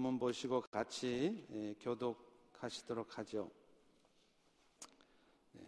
[0.00, 3.50] 본문 보시고 같이 예, 교독하시도록 하죠.
[5.52, 5.60] 네.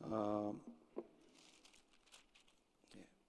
[0.00, 0.52] 어,
[0.98, 1.02] 예.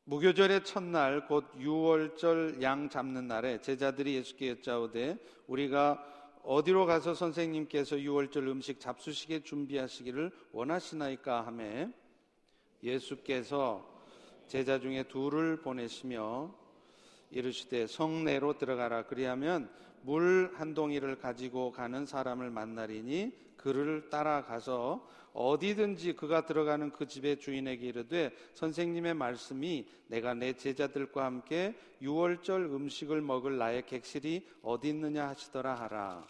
[0.06, 6.04] 무교절의 첫날 곧 6월절 양 잡는 날에 제자들이 예수께 여짜오되 우리가
[6.42, 11.92] 어디로 가서 선생님께서 6월절 음식 잡수시게 준비하시기를 원하시나이까 하매
[12.82, 13.88] 예수께서
[14.48, 16.65] 제자 중에 둘을 보내시며
[17.36, 19.06] 이르시되 성내로 들어가라.
[19.06, 19.70] 그리하면
[20.02, 27.88] 물 한 동이를 가지고 가는 사람을 만나리니 그를 따라가서 어디든지 그가 들어가는 그 집의 주인에게
[27.88, 35.76] 이르되 선생님의 말씀이 내가 내 제자들과 함께 6월절 음식을 먹을 나의 객실이 어디 있느냐 하시더라
[35.76, 36.28] 하라.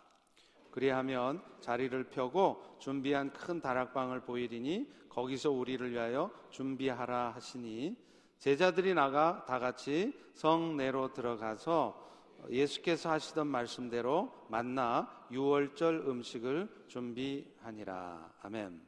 [0.72, 7.96] 그리하면 자리를 펴고 준비한 큰 다락방을 보이리니 거기서 우리를 위하여 준비하라 하시니
[8.40, 12.04] 제자들이 나가 다 같이 성내로 들어가서
[12.50, 18.34] 예수께서 하시던 말씀대로 만나 유월절 음식을 준비하니라.
[18.42, 18.82] 아멘.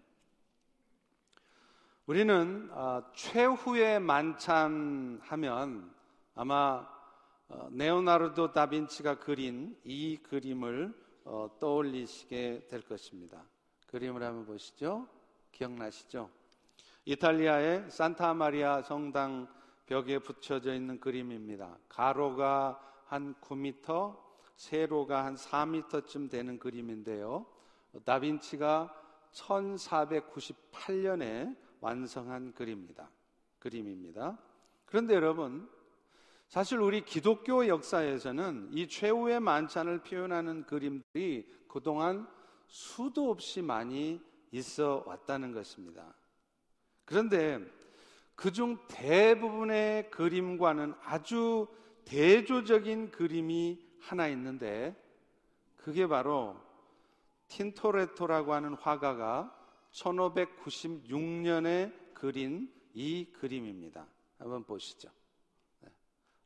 [2.05, 5.93] 우리는 아, 최후의 만찬 하면
[6.35, 6.87] 아마
[7.49, 10.93] 어, 네오나르도 다빈치가 그린 이 그림을
[11.25, 13.43] 어, 떠올리시게 될 것입니다.
[13.87, 15.07] 그림을 한번 보시죠.
[15.51, 16.29] 기억나시죠?
[17.09, 19.47] 이탈리아의 산타 마리아 성당
[19.85, 21.77] 벽에 붙여져 있는 그림입니다.
[21.87, 24.17] 가로가 한 9m,
[24.57, 27.45] 세로가 한 4m쯤 되는 그림인데요.
[28.03, 28.93] 다빈치가
[29.31, 33.09] 1498년에 완성한 그림입니다.
[33.59, 34.37] 그림입니다.
[34.85, 35.69] 그런데 여러분,
[36.49, 42.27] 사실 우리 기독교 역사에서는 이 최후의 만찬을 표현하는 그림들이 그동안
[42.67, 46.13] 수도 없이 많이 있어 왔다는 것입니다.
[47.07, 47.59] 그런데
[48.35, 51.67] 그중 대부분의 그림과는 아주
[52.03, 54.93] 대조적인 그림이 하나 있는데
[55.77, 56.57] 그게 바로
[57.47, 59.55] 틴토레토라고 하는 화가가
[59.91, 64.05] 1596년에 그린 이 그림입니다.
[64.37, 65.09] 한번 보시죠.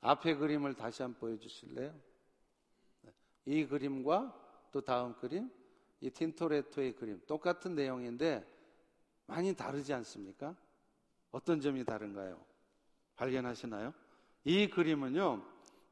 [0.02, 1.92] 앞에 그림을 다시 한번 보여주실래요?
[3.46, 5.50] 이 그림과 또 다음 그림,
[6.02, 8.51] 이 틴토레토의 그림 똑같은 내용인데
[9.32, 10.54] 많이 다르지 않습니까?
[11.32, 12.38] 어떤 점이 다른가요?
[13.16, 13.94] 발견하시나요?
[14.44, 15.42] 이 그림은요,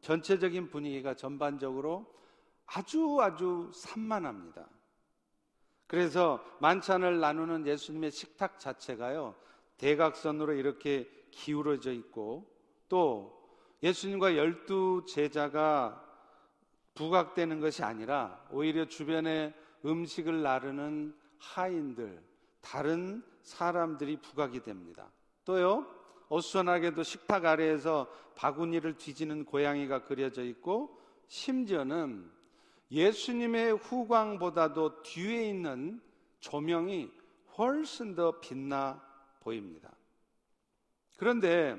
[0.01, 2.13] 전체적인 분위기가 전반적으로
[2.66, 4.67] 아주 아주 산만합니다.
[5.88, 9.35] 그래서 만찬을 나누는 예수님의 식탁 자체가요,
[9.77, 12.53] 대각선으로 이렇게 기울어져 있고
[12.89, 13.41] 또
[13.81, 16.06] 예수님과 열두 제자가
[16.94, 22.28] 부각되는 것이 아니라 오히려 주변에 음식을 나르는 하인들,
[22.62, 25.12] 다른 사람들이 부각이 됩니다.
[25.46, 25.88] 또요,
[26.30, 32.30] 어수선하게도 식탁 아래에서 바구니를 뒤지는 고양이가 그려져 있고, 심지어는
[32.92, 36.02] 예수님의 후광보다도 뒤에 있는
[36.40, 37.12] 조명이
[37.58, 39.02] 훨씬 더 빛나
[39.42, 39.92] 보입니다.
[41.18, 41.78] 그런데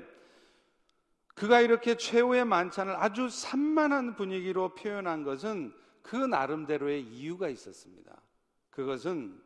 [1.33, 8.21] 그가 이렇게 최후의 만찬을 아주 산만한 분위기로 표현한 것은 그 나름대로의 이유가 있었습니다.
[8.69, 9.41] 그것은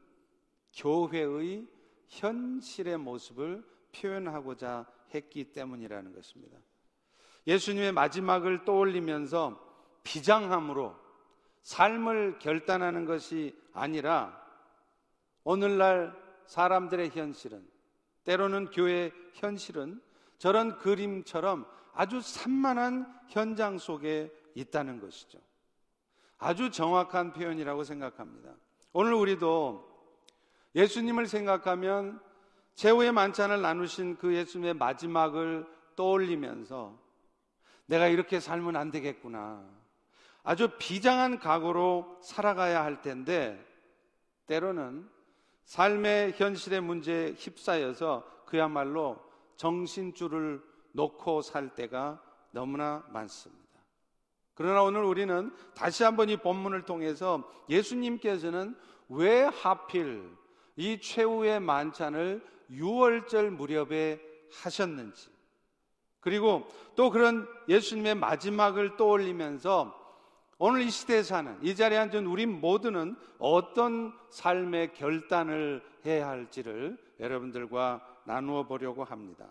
[0.75, 1.67] 교회의
[2.07, 3.63] 현실의 모습을
[3.95, 6.57] 표현하고자 했기 때문이라는 것입니다.
[7.47, 9.59] 예수님의 마지막을 떠올리면서
[10.03, 10.95] 비장함으로
[11.63, 14.39] 삶을 결단하는 것이 아니라
[15.43, 16.15] 오늘날
[16.45, 17.67] 사람들의 현실은
[18.23, 20.01] 때로는 교회 현실은
[20.37, 25.39] 저런 그림처럼 아주 산만한 현장 속에 있다는 것이죠.
[26.37, 28.53] 아주 정확한 표현이라고 생각합니다.
[28.91, 29.94] 오늘 우리도
[30.75, 32.19] 예수님을 생각하면
[32.75, 35.65] 최후의 만찬을 나누신 그 예수님의 마지막을
[35.95, 36.99] 떠올리면서
[37.85, 39.63] 내가 이렇게 살면 안 되겠구나.
[40.43, 43.63] 아주 비장한 각오로 살아가야 할 텐데
[44.47, 45.09] 때로는
[45.63, 49.17] 삶의 현실의 문제에 휩싸여서 그야말로
[49.55, 50.61] 정신줄을
[50.91, 52.21] 놓고 살 때가
[52.51, 53.63] 너무나 많습니다.
[54.53, 58.77] 그러나 오늘 우리는 다시 한번 이 본문을 통해서 예수님께서는
[59.09, 60.29] 왜 하필
[60.75, 64.19] 이 최후의 만찬을 6월절 무렵에
[64.63, 65.29] 하셨는지
[66.19, 70.05] 그리고 또 그런 예수님의 마지막을 떠올리면서
[70.57, 78.01] 오늘 이 시대에 사는 이 자리에 앉은 우리 모두는 어떤 삶의 결단을 해야 할지를 여러분들과
[78.23, 79.45] 나누어 보려고 합니다.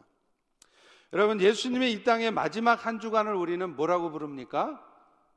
[1.12, 4.82] 여러분, 예수님의 이 땅의 마지막 한 주간을 우리는 뭐라고 부릅니까?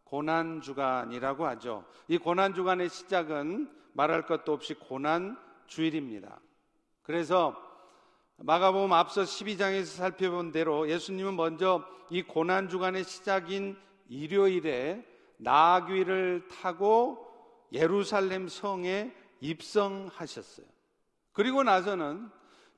[0.06, 1.86] 고난 주간이라고 하죠.
[2.08, 5.38] 이 고난 주간의 시작은 말할 것도 없이 고난
[5.68, 6.40] 주일입니다.
[7.04, 7.56] 그래서
[8.38, 13.78] 마가복음 앞서 12장에서 살펴본 대로 예수님은 먼저 이 고난 주간의 시작인
[14.10, 15.06] 일요일에
[15.38, 17.26] 나귀를 타고
[17.72, 20.66] 예루살렘 성에 입성하셨어요.
[21.34, 22.30] 그리고 나서는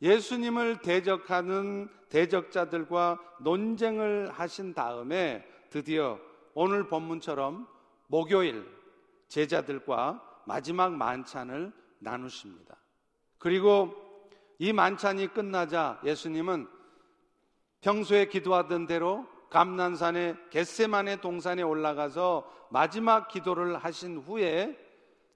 [0.02, 6.20] 예수님을 대적하는 대적자들과 논쟁을 하신 다음에 드디어
[6.54, 7.68] 오늘 본문처럼
[8.08, 8.66] 목요일
[9.28, 12.78] 제자들과 마지막 만찬을 나누십니다.
[13.38, 13.94] 그리고
[14.58, 16.68] 이 만찬이 끝나자 예수님은
[17.82, 24.78] 평소에 기도하던 대로 감난산의 겟세만의 동산에 올라가서 마지막 기도를 하신 후에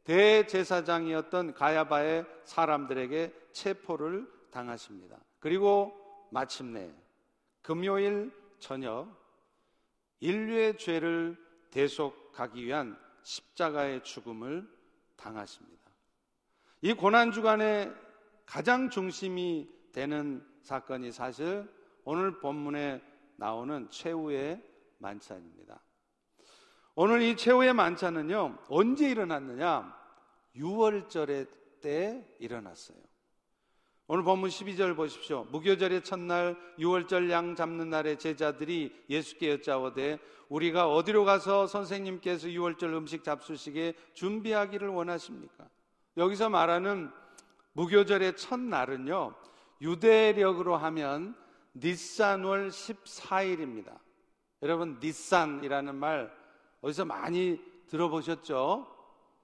[0.04, 5.18] 대제사장이었던 가야바의 사람들에게 체포를 당하십니다.
[5.40, 5.94] 그리고
[6.30, 6.92] 마침내
[7.62, 9.08] 금요일 저녁
[10.20, 11.38] 인류의 죄를
[11.72, 14.70] 대속하기 위한 십자가의 죽음을
[15.16, 15.83] 당하십니다.
[16.86, 17.94] 이 고난 주간의
[18.46, 21.66] 가장 중심이 되는 사건이 사실
[22.04, 23.02] 오늘 본문에
[23.38, 24.62] 나오는 최후의
[24.98, 25.82] 만찬입니다.
[26.96, 29.98] 오늘 이 최후의 만찬은요, 언제 일어났느냐?
[30.58, 31.48] 6월절에
[31.80, 32.98] 때 일어났어요.
[34.08, 35.46] 오늘 본문 12절 보십시오.
[35.52, 40.20] 무교절의 첫날 6월절 양 잡는 날에 제자들이 예수께 여짜오되
[40.50, 45.70] 우리가 어디로 가서 선생님께서 6월절 음식 잡수시게 준비하기를 원하십니까?
[46.18, 47.12] 여기서 말하는
[47.74, 49.36] 무교절의 첫날은요.
[49.82, 51.36] 유대력으로 하면
[51.76, 54.00] 니산월 14일입니다.
[54.62, 56.34] 여러분 니산이라는 말
[56.82, 58.88] 어디서 많이 들어보셨죠?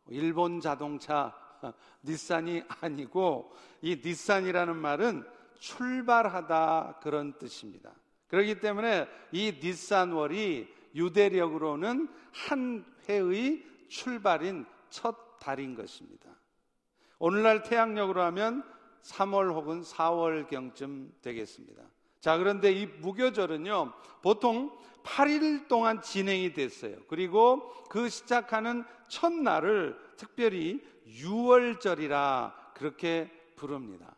[0.10, 1.36] 일본 자동차
[2.04, 5.26] 니산이 아니고 이 니산이라는 말은
[5.60, 7.94] 출발하다 그런 뜻입니다.
[8.28, 16.30] 그렇기 때문에 이 니산월이 유대력으로는 한 해의 출발인 첫 달인 것입니다.
[17.20, 18.64] 오늘날 태양력으로 하면
[19.04, 21.84] 3월 혹은 4월경쯤 되겠습니다.
[22.20, 24.72] 자, 그런데 이 무교절은요, 보통
[25.04, 26.98] 8일 동안 진행이 됐어요.
[27.08, 34.16] 그리고 그 시작하는 첫날을 특별히 6월절이라 그렇게 부릅니다.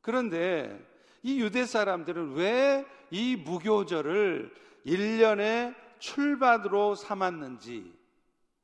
[0.00, 0.78] 그런데
[1.22, 4.50] 이 유대 사람들은 왜 이 무교절을
[4.86, 7.92] 1년의 출발으로 삼았는지,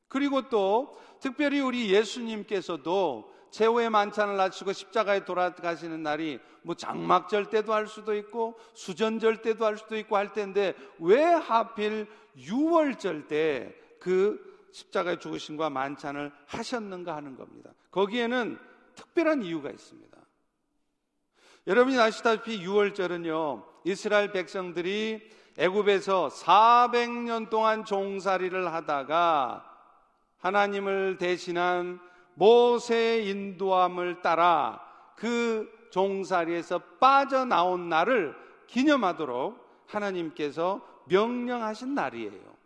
[0.08, 7.86] 그리고 또 특별히 우리 예수님께서도 최후의 만찬을 마치고 십자가에 돌아가시는 날이 뭐 장막절 때도 할
[7.86, 12.06] 수도 있고 수전절 때도 할 수도 있고 할 텐데 왜 하필
[12.36, 17.70] 6월절 때 그 십자가의 죽으심과 만찬을 하셨는가 하는 겁니다.
[17.90, 18.58] 거기에는
[18.94, 20.16] 특별한 이유가 있습니다.
[21.66, 23.64] 여러분이 아시다시피 6월절은요.
[23.84, 29.64] 이스라엘 백성들이 애굽에서 400년 동안 종살이를 하다가
[30.38, 32.00] 하나님을 대신한
[32.38, 34.81] 모세의 인도함을 따라
[35.17, 38.35] 그 종살이에서 빠져나온 날을
[38.69, 42.56] 기념하도록 하나님께서 명령하신 날이에요.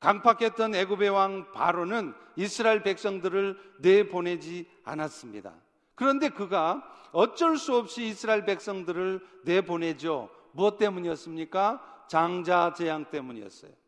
[0.00, 5.52] 강팍했던 애굽의 왕 바로는 이스라엘 백성들을 내보내지 않았습니다.
[5.94, 6.82] 그런데 그가
[7.12, 10.30] 어쩔 수 없이 이스라엘 백성들을 내보내죠.
[10.52, 12.04] 무엇 때문이었습니까?
[12.08, 13.79] 장자 재앙 때문이었어요.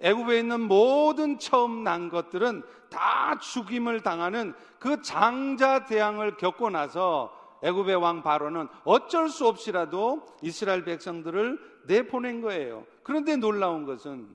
[0.00, 7.32] 애굽에 있는 모든 처음 난 것들은 다 죽임을 당하는 그 장자 대항을 겪고 나서
[7.62, 12.84] 애굽의 왕 바로는 어쩔 수 없이라도 이스라엘 백성들을 내보낸 거예요.
[13.02, 14.28] 그런데 놀라운 것은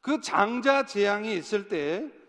[0.00, 2.22] 그 장자 재앙이 있을 때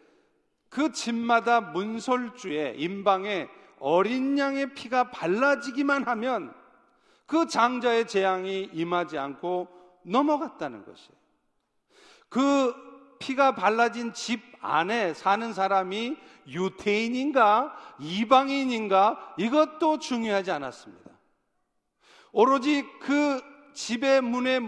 [0.74, 3.48] 그 집마다 문설주에 임방에
[3.80, 6.54] 어린 양의 피가 발라지기만 하면
[7.28, 9.68] 그 장자의 재앙이 임하지 않고
[10.02, 11.23] 넘어갔다는 것이에요.
[12.34, 12.74] 그
[13.20, 21.12] 피가 발라진 집 안에 사는 사람이 유태인인가 이방인인가 이것도 중요하지 않았습니다.
[22.32, 23.40] 오로지 그
[23.74, 24.62] 집의 문에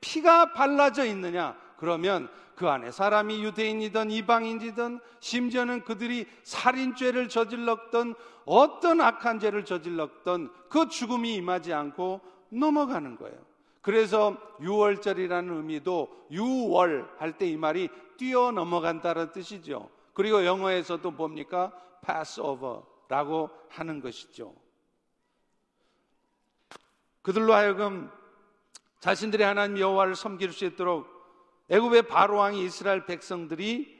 [0.00, 8.14] 피가 발라져 있느냐 그러면 그 안에 사람이 유대인이든 이방인이든 심지어는 그들이 살인죄를 저질렀던
[8.46, 13.49] 어떤 악한 죄를 저질렀던 그 죽음이 임하지 않고 넘어가는 거예요.
[13.80, 19.88] 그래서 6월절이라는 의미도 6월 할 때 이 말이 뛰어 넘어간다는 뜻이죠.
[20.12, 21.72] 그리고 영어에서도 뭡니까?
[22.02, 24.54] Passover라고 하는 것이죠.
[27.22, 28.10] 그들로 하여금
[29.00, 31.06] 자신들의 하나님 여호와를 섬길 수 있도록
[31.68, 33.98] 애굽의 바로 왕이 이스라엘 백성들이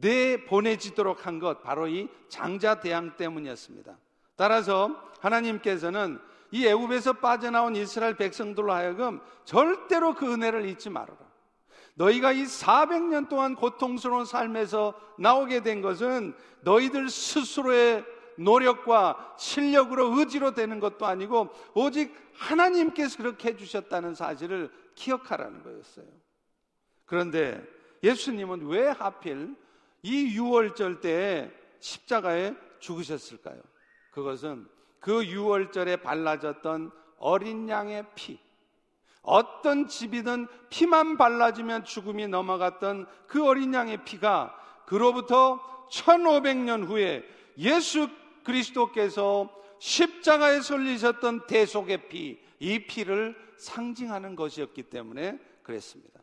[0.00, 3.96] 내 보내지도록 한 것 바로 이 장자 대항 때문이었습니다.
[4.36, 4.90] 따라서
[5.20, 11.18] 하나님께서는 이 애굽에서 빠져나온 이스라엘 백성들로 하여금 절대로 그 은혜를 잊지 말아라.
[11.94, 18.04] 너희가 이 400년 동안 고통스러운 삶에서 나오게 된 것은 너희들 스스로의
[18.38, 26.06] 노력과 실력으로 의지로 되는 것도 아니고 오직 하나님께서 그렇게 해주셨다는 사실을 기억하라는 거였어요.
[27.06, 27.64] 그런데
[28.02, 29.56] 예수님은 왜 하필
[30.02, 31.50] 이 유월절 때에
[31.80, 33.60] 십자가에 죽으셨을까요?
[34.10, 34.68] 그것은
[35.00, 38.38] 그 유월절에 발라졌던 어린 양의 피,
[39.22, 44.54] 어떤 집이든 피만 발라지면 죽음이 넘어갔던 그 어린 양의 피가
[44.86, 45.60] 그로부터
[45.90, 47.24] 1500년 후에
[47.58, 48.08] 예수
[48.44, 56.20] 그리스도께서 십자가에 설리셨던 대속의 피, 이 피를 상징하는 것이었기 때문에 그랬습니다.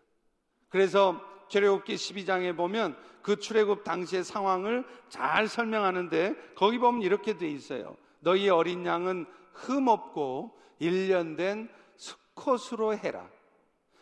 [0.69, 7.95] 그래서 출애굽기 12장에 보면 그 출애굽 당시의 상황을 잘 설명하는데 거기 보면 이렇게 돼 있어요.
[8.23, 13.27] 너희 어린 양은 흠 없고 1년 된 수컷으로 해라.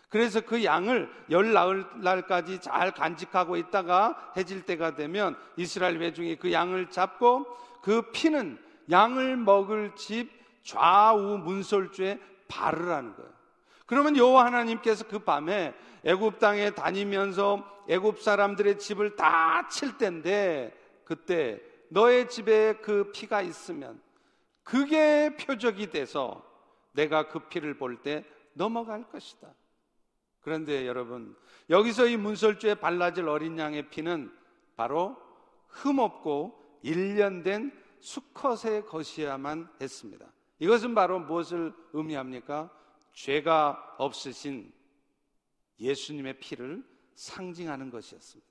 [0.09, 6.51] 그래서 그 양을 열 나흘 날까지 잘 간직하고 있다가 해질 때가 되면 이스라엘 회중이 그
[6.51, 7.45] 양을 잡고
[7.81, 8.57] 그 피는
[8.89, 10.29] 양을 먹을 집
[10.63, 13.31] 좌우 문설주에 바르라는 거예요.
[13.85, 15.73] 그러면 여호와 하나님께서 그 밤에
[16.03, 20.73] 애굽 땅에 다니면서 애굽 사람들의 집을 다 칠 때인데
[21.05, 21.59] 그때
[21.89, 24.01] 너의 집에 그 피가 있으면
[24.63, 26.45] 그게 표적이 돼서
[26.93, 29.53] 내가 그 피를 볼 때 넘어갈 것이다.
[30.41, 31.35] 그런데 여러분,
[31.69, 34.31] 여기서 이 문설주에 발라질 어린 양의 피는
[34.75, 35.15] 바로
[35.67, 40.25] 흠없고 1년 된 수컷의 것이야만 했습니다.
[40.59, 42.71] 이것은 바로 무엇을 의미합니까?
[43.13, 44.73] 죄가 없으신
[45.79, 46.83] 예수님의 피를
[47.15, 48.49] 상징하는 것이었습니다.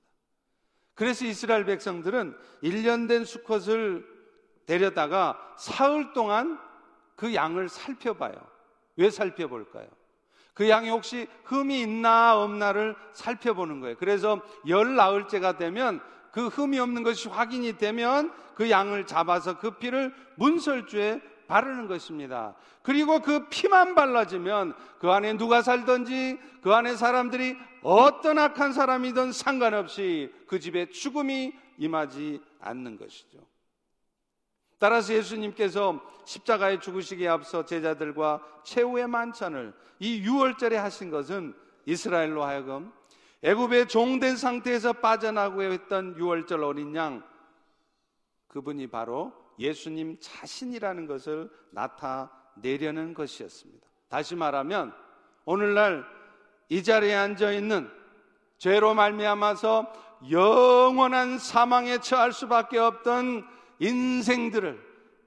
[0.95, 4.20] 그래서 이스라엘 백성들은 1년 된 수컷을
[4.71, 6.57] 데려다가 사흘 동안
[7.17, 8.35] 그 양을 살펴봐요.
[8.97, 9.89] 왜 살펴볼까요?
[10.55, 13.97] 그 양이 혹시 흠이 있나 없나를 살펴보는 거예요.
[13.99, 16.01] 그래서 열 나흘째가 되면
[16.31, 22.55] 그 흠이 없는 것이 확인이 되면 그 양을 잡아서 그 피를 문설주에 바르는 것입니다.
[22.83, 30.33] 그리고 그 피만 발라지면 그 안에 누가 살든지 그 안에 사람들이 어떤 악한 사람이든 상관없이
[30.47, 33.51] 그 집에 죽음이 임하지 않는 것이죠.
[34.81, 42.91] 따라서 예수님께서 십자가에 죽으시기에 앞서 제자들과 최후의 만찬을 이 6월절에 하신 것은 이스라엘로 하여금
[43.43, 47.23] 애굽의 종된 상태에서 빠져나고 했던 6월절 어린 양
[48.49, 53.87] 그분이 바로 예수님 자신이라는 것을 나타내려는 것이었습니다.
[54.09, 54.95] 다시 말하면
[55.45, 56.07] 오늘날
[56.71, 57.91] 이 자리에 앉아 있는
[58.57, 59.93] 죄로 말미암아서
[60.31, 64.81] 영원한 사망에 처할 수밖에 없던 인생들을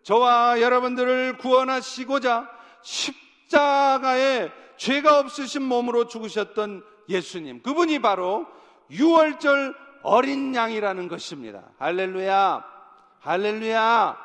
[0.04, 2.50] 저와 여러분들을 구원하시고자
[2.82, 8.46] 십자가에 죄가 없으신 몸으로 죽으셨던 예수님 그분이 바로
[8.92, 11.72] 6월절 어린 양이라는 것입니다.
[11.78, 12.66] 할렐루야.
[13.20, 14.18] 할렐루야.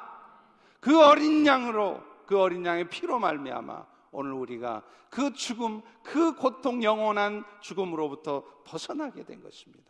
[0.80, 7.44] 그 어린 양으로 그 어린 양의 피로 말미암아 오늘 우리가 그 죽음, 그 고통 영원한
[7.61, 9.88] 죽음으로부터 벗어나게 된 것입니다.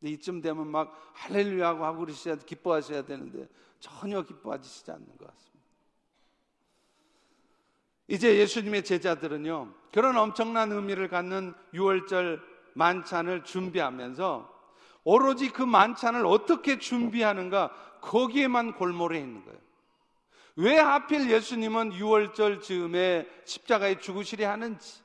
[0.00, 3.48] 근데 이쯤 되면 막 할렐루야고 하고 그러셔야 기뻐하셔야 되는데
[3.80, 5.58] 전혀 기뻐하시지 않는 것 같습니다.
[8.08, 12.40] 이제 예수님의 제자들은요, 그런 엄청난 의미를 갖는 6월절
[12.74, 14.58] 만찬을 준비하면서
[15.04, 19.58] 오로지 그 만찬을 어떻게 준비하는가 거기에만 골몰해 있는 거예요.
[20.56, 25.00] 왜 하필 예수님은 6월절 즈음에 십자가에 죽으시려 하는지,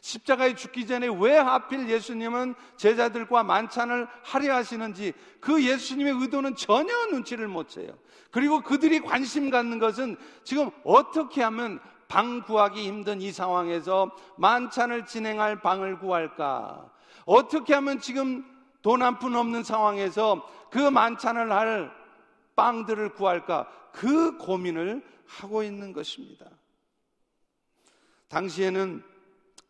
[0.00, 7.48] 십자가에 죽기 전에 왜 하필 예수님은 제자들과 만찬을 하려 하시는지 그 예수님의 의도는 전혀 눈치를
[7.48, 7.88] 못 채요.
[8.30, 15.60] 그리고 그들이 관심 갖는 것은 지금 어떻게 하면 방 구하기 힘든 이 상황에서 만찬을 진행할
[15.60, 16.90] 방을 구할까?
[17.26, 18.44] 어떻게 하면 지금
[18.82, 21.90] 돈 한 푼 없는 상황에서 그 만찬을 할
[22.56, 23.68] 빵들을 구할까?
[23.92, 26.46] 그 고민을 하고 있는 것입니다.
[28.28, 29.02] 당시에는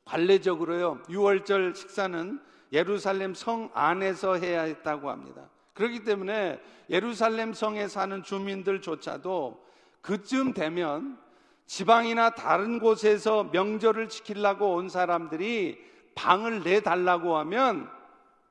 [0.08, 2.40] 관례적으로요, 6월절 식사는
[2.72, 5.42] 예루살렘 성 안에서 해야 했다고 합니다.
[5.74, 9.62] 그렇기 때문에 예루살렘 성에 사는 주민들조차도
[10.00, 11.18] 그쯤 되면
[11.66, 15.78] 지방이나 다른 곳에서 명절을 지키려고 온 사람들이
[16.14, 17.88] 방을 내달라고 하면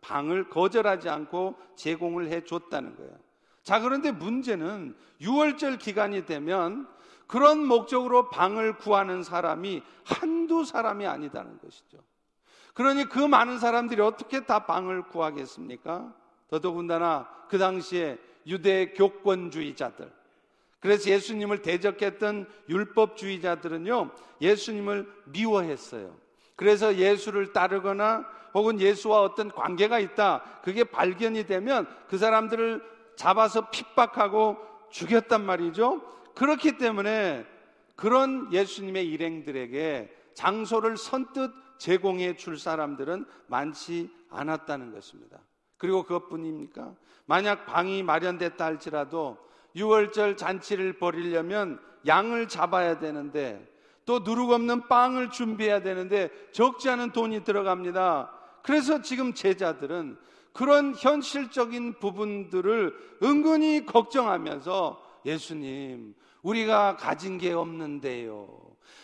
[0.02, 3.12] 방을 거절하지 않고 제공을 해 줬다는 거예요.
[3.64, 6.88] 자, 그런데 문제는 6월절 기간이 되면
[7.28, 11.98] 그런 목적으로 방을 구하는 사람이 한두 사람이 아니다는 것이죠.
[12.74, 16.14] 그러니 그 많은 사람들이 어떻게 다 방을 구하겠습니까?
[16.50, 20.12] 더더군다나 그 당시에 유대 교권주의자들,
[20.80, 26.16] 그래서 예수님을 대적했던 율법주의자들은요, 예수님을 미워했어요.
[26.56, 32.82] 그래서 예수를 따르거나 혹은 예수와 어떤 관계가 있다, 그게 발견이 되면 그 사람들을
[33.16, 34.58] 잡아서 핍박하고
[34.90, 36.02] 죽였단 말이죠.
[36.38, 37.48] 그렇기 때문에
[37.96, 45.40] 그런 예수님의 일행들에게 장소를 선뜻 제공해 줄 사람들은 많지 않았다는 것입니다.
[45.78, 46.94] 그리고 그것뿐입니까?
[47.26, 49.38] 만약 방이 마련됐다 할지라도
[49.76, 53.68] 6월절 잔치를 벌이려면 양을 잡아야 되는데
[54.06, 58.32] 또 누룩 없는 빵을 준비해야 되는데 적지 않은 돈이 들어갑니다.
[58.62, 60.20] 그래서 지금 제자들은
[60.54, 66.16] 그런 현실적인 부분들을 은근히 걱정하면서 예수님,
[66.48, 68.48] 우리가 가진 게 없는데요.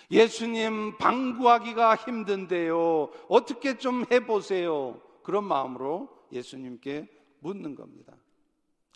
[0.10, 3.10] 예수님, 방구하기가 힘든데요.
[3.28, 5.02] 어떻게 좀 해보세요.
[5.24, 7.08] 그런 마음으로 예수님께
[7.40, 8.14] 묻는 겁니다.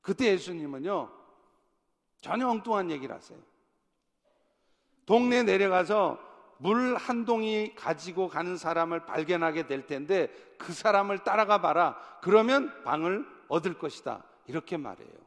[0.01, 1.11] 그때 예수님은요,
[2.21, 3.37] 전혀 엉뚱한 얘기를 하세요.
[5.05, 6.25] 동네 내려가서
[6.59, 10.27] 물 한 동이 가지고 가는 사람을 발견하게 될 텐데
[10.57, 11.97] 그 사람을 따라가 봐라.
[12.21, 14.23] 그러면 방을 얻을 것이다.
[14.47, 15.26] 이렇게 말해요.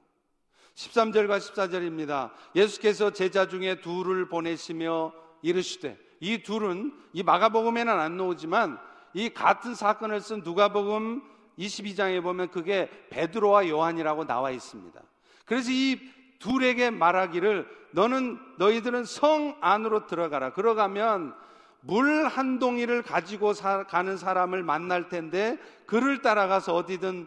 [0.74, 2.30] 13절과 14절입니다.
[2.54, 5.12] 예수께서 제자 중에 둘을 보내시며
[5.42, 8.78] 이르시되 이 둘은 이 마가복음에는 안 나오지만
[9.14, 11.22] 이 같은 사건을 쓴 누가복음
[11.58, 15.00] 22장에 보면 그게 베드로와 요한이라고 나와 있습니다.
[15.44, 15.98] 그래서 이
[16.38, 20.54] 둘에게 말하기를 너는 너희들은 성 안으로 들어가라.
[20.54, 21.34] 들어가면
[21.82, 27.26] 물 한 동이를 가지고 사, 가는 사람을 만날 텐데 그를 따라가서 어디든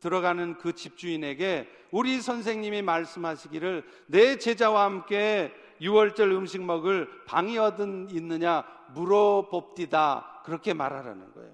[0.00, 8.64] 들어가는 그 집주인에게 우리 선생님이 말씀하시기를 내 제자와 함께 6월절 음식 먹을 방이 어든 있느냐
[8.94, 11.52] 물어봅디다 그렇게 말하라는 거예요.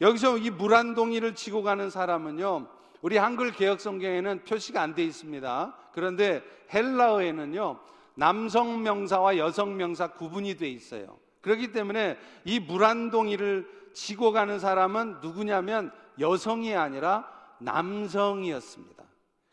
[0.00, 2.68] 여기서 이물한 동이를 지고 가는 사람은요
[3.00, 5.76] 우리 한글 개혁 성경에는 표시가 안 돼 있습니다.
[5.92, 6.42] 그런데
[6.72, 7.78] 헬라어에는요,
[8.14, 11.18] 남성 명사와 여성 명사 구분이 돼 있어요.
[11.40, 19.04] 그렇기 때문에 이 물한동이를 지고 가는 사람은 누구냐면 여성이 아니라 남성이었습니다.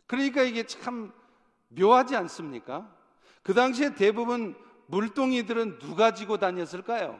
[0.08, 1.12] 그러니까 이게 참
[1.70, 2.90] 묘하지 않습니까?
[3.44, 4.56] 그 당시에 대부분
[4.88, 7.20] 물동이들은 누가 지고 다녔을까요?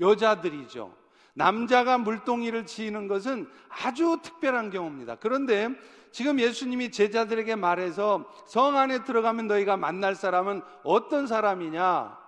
[0.00, 0.94] 여자들이죠.
[1.34, 5.16] 남자가 물동이를 지는 것은 아주 특별한 경우입니다.
[5.16, 5.68] 그런데
[6.10, 12.18] 지금 예수님이 제자들에게 말해서 성 안에 들어가면 너희가 만날 사람은 어떤 사람이냐?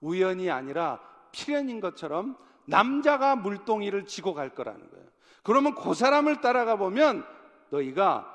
[0.00, 5.06] 우연이 아니라 필연인 것처럼 남자가 물동이를 지고 갈 거라는 거예요.
[5.42, 7.26] 그러면 그 사람을 따라가 보면
[7.70, 8.28] 너희가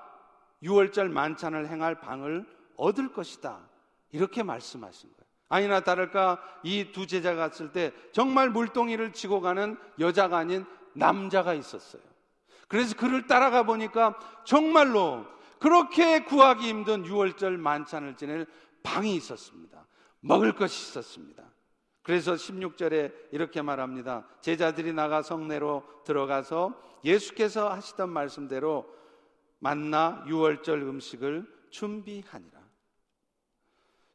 [0.64, 3.60] 6월절 만찬을 행할 방을 얻을 것이다.
[4.12, 5.28] 이렇게 말씀하신 거예요.
[5.50, 12.02] 아니나 다를까 이 두 제자가 갔을 때 정말 물동이를 치고 가는 여자가 아닌 남자가 있었어요.
[12.68, 15.26] 그래서 그를 따라가 보니까 정말로
[15.60, 18.46] 그렇게 구하기 힘든 6월절 만찬을 지낼
[18.84, 19.86] 방이 있었습니다.
[20.20, 21.44] 먹을 것이 있었습니다.
[22.08, 24.26] 그래서 16절에 이렇게 말합니다.
[24.40, 28.88] 제자들이 나가 성내로 들어가서 예수께서 하시던 말씀대로
[29.60, 32.62] 만나 6월절 음식을 준비하니라.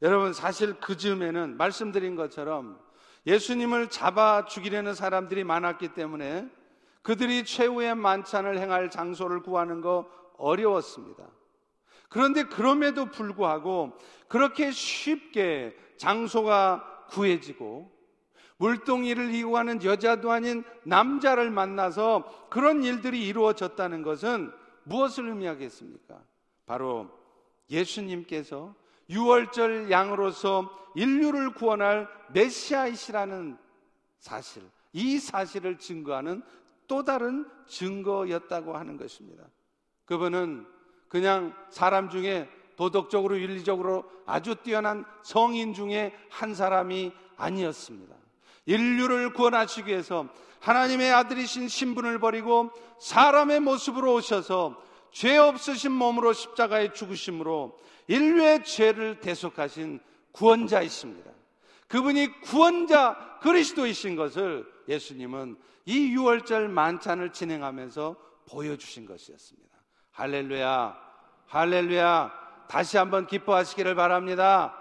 [0.00, 2.80] 여러분 사실 그 즈음에는 말씀드린 것처럼
[3.26, 6.48] 예수님을 잡아 죽이려는 사람들이 많았기 때문에
[7.02, 11.28] 그들이 최후의 만찬을 행할 장소를 구하는 거 어려웠습니다.
[12.08, 17.90] 그런데 그럼에도 불구하고 그렇게 쉽게 장소가 구해지고
[18.56, 24.52] 물동이를 이용하는 여자도 아닌 남자를 만나서 그런 일들이 이루어졌다는 것은
[24.84, 26.20] 무엇을 의미하겠습니까?
[26.66, 27.10] 바로
[27.70, 28.74] 예수님께서
[29.10, 33.58] 6월절 양으로서 인류를 구원할 메시아이시라는
[34.18, 36.42] 사실, 이 사실을 증거하는
[36.86, 39.44] 또 다른 증거였다고 하는 것입니다.
[40.04, 40.66] 그분은
[41.08, 48.14] 그냥 사람 중에 도덕적으로 윤리적으로 아주 뛰어난 성인 중에 한 사람이 아니었습니다.
[48.66, 50.28] 인류를 구원하시기 위해서
[50.60, 54.80] 하나님의 아들이신 신분을 버리고 사람의 모습으로 오셔서
[55.10, 60.00] 죄 없으신 몸으로 십자가에 죽으심으로 인류의 죄를 대속하신
[60.32, 61.30] 구원자이십니다.
[61.88, 68.16] 그분이 구원자 그리스도이신 것을 예수님은 이 6월절 만찬을 진행하면서
[68.48, 69.68] 보여주신 것이었습니다.
[70.12, 70.96] 할렐루야,
[71.46, 72.41] 할렐루야.
[72.72, 74.74] 다시 한번 기뻐하시기를 바랍니다.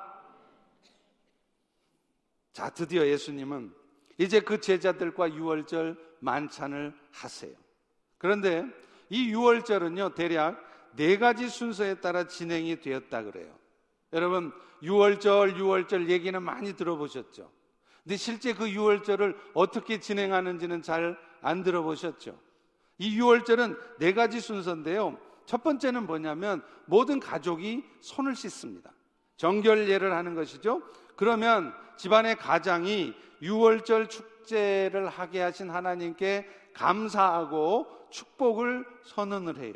[2.54, 3.73] 자, 드디어 예수님은
[4.17, 7.54] 이제 그 제자들과 6월절 만찬을 하세요.
[8.17, 8.65] 그런데
[9.10, 10.63] 이 6월절은요, 대략
[10.95, 13.54] 네 가지 순서에 따라 진행이 되었다 그래요.
[14.13, 17.51] 여러분, 6월절, 6월절 얘기는 많이 들어보셨죠?
[18.06, 22.39] 근데 실제 그 6월절을 어떻게 진행하는지는 잘 안 들어보셨죠?
[22.99, 25.17] 이 6월절은 네 가지 순서인데요.
[25.45, 28.91] 첫 번째는 뭐냐면 모든 가족이 손을 씻습니다.
[29.38, 30.82] 정결례를 하는 것이죠.
[31.15, 39.73] 그러면 집안의 가장이 6월절 축제를 하게 하신 하나님께 감사하고 축복을 선언을 해요.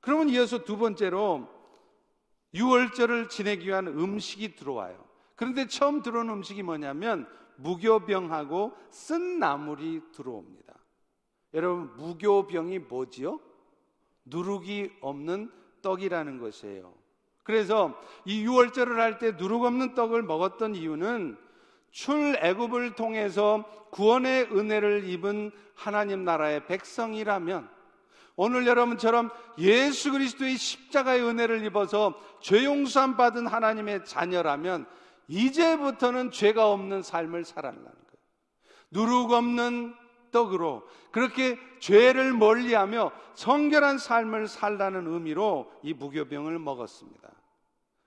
[0.00, 1.48] 그러면 이어서 두 번째로
[2.54, 5.04] 6월절을 지내기 위한 음식이 들어와요.
[5.36, 10.74] 그런데 처음 들어온 음식이 뭐냐면 무교병하고 쓴 나물이 들어옵니다.
[11.54, 13.40] 여러분, 무교병이 뭐지요?
[14.24, 15.50] 누룩이 없는
[15.82, 16.94] 떡이라는 것이에요.
[17.42, 21.36] 그래서 이 유월절을 할 때 누룩 없는 떡을 먹었던 이유는
[21.90, 27.68] 출애굽을 통해서 구원의 은혜를 입은 하나님 나라의 백성이라면
[28.36, 34.86] 오늘 여러분처럼 예수 그리스도의 십자가의 은혜를 입어서 죄 용서함 받은 하나님의 자녀라면
[35.28, 37.96] 이제부터는 죄가 없는 삶을 살아라는 거예요.
[38.90, 39.94] 누룩 없는
[40.32, 47.30] 떡으로 그렇게 죄를 멀리하며 성결한 삶을 살라는 의미로 이 무교병을 먹었습니다.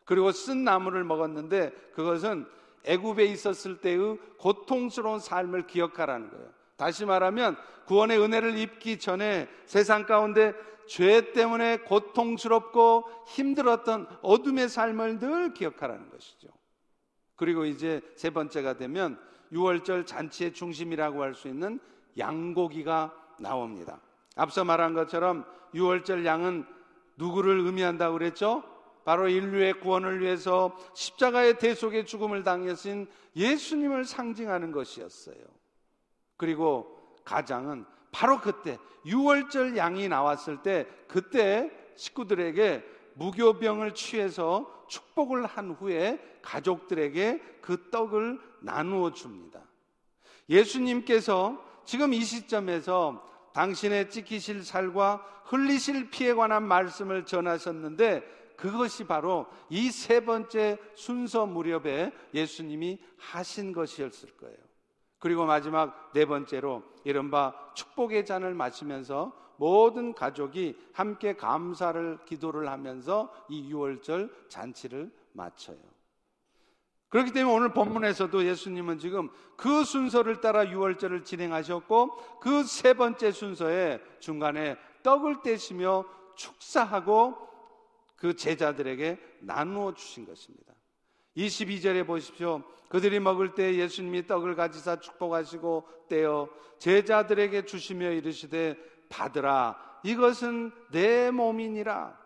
[0.04, 2.46] 그리고 쓴 나무를 먹었는데 그것은
[2.84, 6.50] 애굽에 있었을 때의 고통스러운 삶을 기억하라는 거예요.
[6.78, 10.54] 다시 말하면 구원의 은혜를 입기 전에 세상 가운데
[10.88, 16.50] 죄 때문에 고통스럽고 힘들었던 어둠의 삶을 늘 기억하라는 것이죠.
[17.36, 19.20] 그리고 이제 세 번째가 되면
[19.52, 21.80] 6월절 잔치의 중심이라고 할 수 있는
[22.18, 24.00] 양고기가 나옵니다.
[24.36, 26.66] 앞서 말한 것처럼 6월절 양은
[27.18, 28.64] 누구를 의미한다고 그랬죠?
[29.04, 35.38] 바로 인류의 구원을 위해서 십자가의 대속의 죽음을 당하신 예수님을 상징하는 것이었어요.
[36.38, 42.84] 그리고 가장은 바로 그때 6월절 양이 나왔을 때 그때 식구들에게
[43.16, 49.62] 무교병을 취해서 축복을 한 후에 가족들에게 그 떡을 나누어 줍니다.
[50.50, 59.92] 예수님께서 지금 이 시점에서 당신의 찍히실 살과 흘리실 피에 관한 말씀을 전하셨는데 그것이 바로 이
[59.92, 64.58] 세 번째 순서 무렵에 예수님이 하신 것이었을 거예요.
[65.20, 73.70] 그리고 마지막 네 번째로 이른바 축복의 잔을 마시면서 모든 가족이 함께 감사를 기도를 하면서 이
[73.70, 75.95] 유월절 잔치를 마쳐요.
[77.16, 84.02] 그렇기 때문에 오늘 본문에서도 예수님은 지금 그 순서를 따라 유월절을 진행하셨고 그 세 번째 순서에
[84.20, 86.04] 중간에 떡을 떼시며
[86.36, 87.38] 축사하고
[88.18, 90.74] 그 제자들에게 나누어 주신 것입니다.
[91.38, 92.64] 22절에 보십시오.
[92.90, 96.50] 그들이 먹을 때 예수님이 떡을 가지사 축복하시고 떼어
[96.80, 98.76] 제자들에게 주시며 이르시되
[99.08, 102.26] 받으라 이것은 내 몸이니라.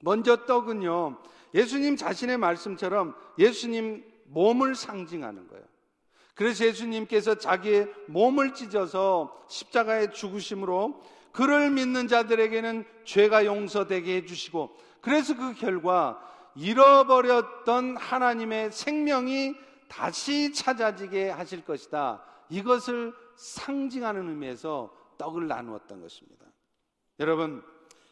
[0.00, 1.18] 먼저 떡은요.
[1.54, 5.64] 예수님 자신의 말씀처럼 예수님 몸을 상징하는 거예요.
[6.34, 11.00] 그래서 예수님께서 자기의 몸을 찢어서 십자가의 죽으심으로
[11.32, 16.20] 그를 믿는 자들에게는 죄가 용서되게 해주시고 그래서 그 결과
[16.56, 19.54] 잃어버렸던 하나님의 생명이
[19.88, 22.22] 다시 찾아지게 하실 것이다.
[22.48, 26.46] 이것을 상징하는 의미에서 떡을 나누었던 것입니다.
[27.20, 27.62] 여러분,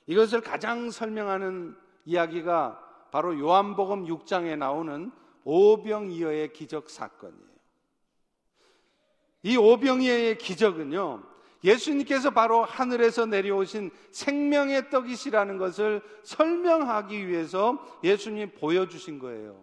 [0.06, 5.12] 이것을 가장 설명하는 이야기가 바로 요한복음 6장에 나오는
[5.44, 7.52] 오병이어의 기적 사건이에요.
[9.42, 11.22] 이 오병이어의 기적은요,
[11.62, 19.62] 예수님께서 바로 하늘에서 내려오신 생명의 떡이시라는 것을 설명하기 위해서 예수님 보여주신 거예요.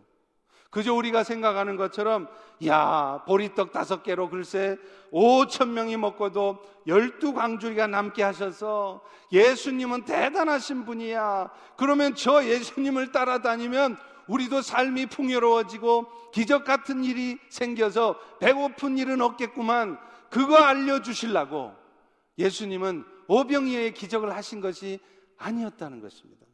[0.69, 2.27] 그저 우리가 생각하는 것처럼
[2.65, 4.77] 야 보리떡 다섯 개로 글쎄
[5.11, 9.01] 오천 명이 먹고도 열두 광주리가 남게 하셔서
[9.31, 11.49] 예수님은 대단하신 분이야.
[11.77, 19.99] 그러면 저 예수님을 따라다니면 우리도 삶이 풍요로워지고 기적 같은 일이 생겨서 배고픈 일은 없겠구만.
[20.29, 21.73] 그거 알려주실라고
[22.37, 24.99] 예수님은 오병이어의 기적을 하신 것이
[25.37, 26.45] 아니었다는 것입니다.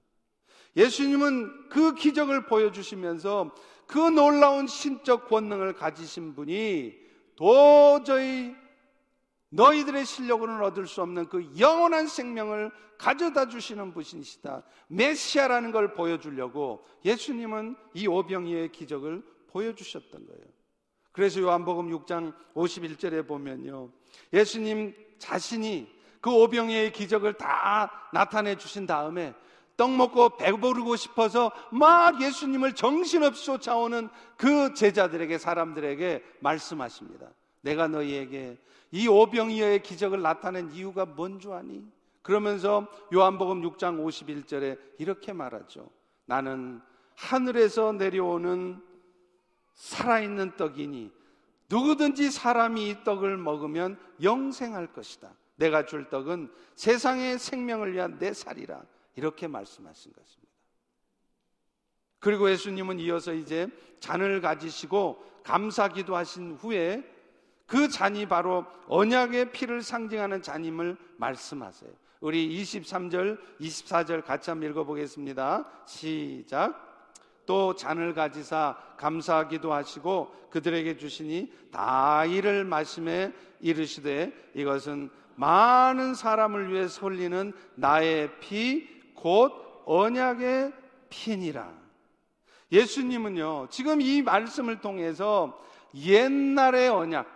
[0.78, 3.54] 예수님은 그 기적을 보여주시면서
[3.88, 6.96] 그 놀라운 신적 권능을 가지신 분이
[7.36, 8.56] 도저히
[9.50, 14.64] 너희들의 실력으로는 얻을 수 없는 그 영원한 생명을 가져다 주시는 분이시다.
[14.88, 20.44] 메시아라는 걸 보여주려고 예수님은 이 오병이의 기적을 보여주셨던 거예요.
[21.12, 23.90] 그래서 요한복음 6장 51절에 보면요.
[24.34, 25.88] 예수님 자신이
[26.20, 29.34] 그 오병이의 기적을 다 나타내 주신 다음에
[29.78, 37.28] 떡 먹고 배부르고 싶어서 막 예수님을 정신없이 쫓아오는 그 제자들에게 사람들에게 말씀하십니다.
[37.62, 38.58] 내가 너희에게
[38.92, 41.84] 이 오병이어의 기적을 나타낸 이유가 뭔 줄 아니?
[42.22, 45.90] 그러면서 요한복음 6장 51절에 이렇게 말하죠.
[46.26, 46.82] 나는
[47.16, 48.82] 하늘에서 내려오는
[49.76, 51.12] 살아있는 떡이니
[51.70, 55.34] 누구든지 사람이 이 떡을 먹으면 영생할 것이다.
[55.56, 58.82] 내가 줄 떡은 세상의 생명을 위한 내 살이라.
[59.16, 60.54] 이렇게 말씀하신 것입니다.
[62.20, 63.68] 그리고 예수님은 이어서 이제
[64.00, 67.04] 잔을 가지시고 감사 기도 하신 후에
[67.68, 71.92] 그 잔이 바로 언약의 피를 상징하는 잔임을 말씀하세요.
[72.22, 75.70] 우리 23절, 24절 같이 한번 읽어보겠습니다.
[75.86, 76.84] 시작.
[77.46, 86.88] 또 잔을 가지사 감사하기도 하시고 그들에게 주시니 다 이를 마심에 이르시되 이것은 많은 사람을 위해
[86.88, 89.54] 설리는 나의 피 곧
[89.86, 90.74] 언약의
[91.10, 91.74] 피니라.
[92.72, 95.60] 예수님은요, 지금 이 말씀을 통해서
[95.96, 97.28] 옛날의 언약,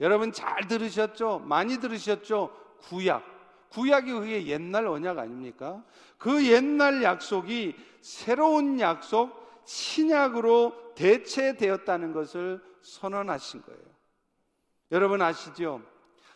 [0.00, 1.40] 여러분 잘 들으셨죠?
[1.40, 2.54] 많이 들으셨죠?
[2.82, 3.24] 구약.
[3.70, 5.84] 구약이 그게 옛날 언약 아닙니까?
[6.16, 13.82] 그 옛날 약속이 새로운 약속, 신약으로 대체되었다는 것을 선언하신 거예요.
[14.92, 15.82] 여러분 아시죠?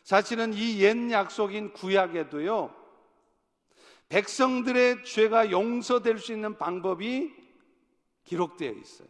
[0.02, 2.74] 사실은 이 옛 약속인 구약에도요,
[4.12, 7.32] 백성들의 죄가 용서될 수 있는 방법이
[8.24, 9.08] 기록되어 있어요.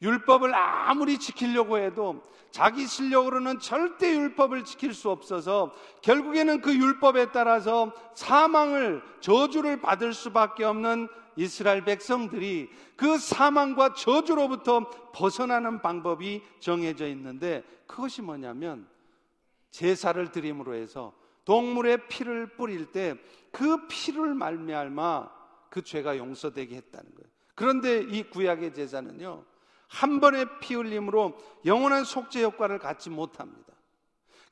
[0.00, 7.92] 율법을 아무리 지키려고 해도 자기 실력으로는 절대 율법을 지킬 수 없어서 결국에는 그 율법에 따라서
[8.14, 18.22] 사망을 저주를 받을 수밖에 없는 이스라엘 백성들이 그 사망과 저주로부터 벗어나는 방법이 정해져 있는데 그것이
[18.22, 18.88] 뭐냐면
[19.70, 21.12] 제사를 드림으로 해서
[21.44, 23.16] 동물의 피를 뿌릴 때
[23.54, 25.30] 그 피를 말미암아
[25.70, 27.30] 그 죄가 용서되게 했다는 거예요.
[27.54, 29.44] 그런데 이 구약의 제사는요.
[29.86, 33.72] 한 번의 피 흘림으로 영원한 속죄 효과를 갖지 못합니다.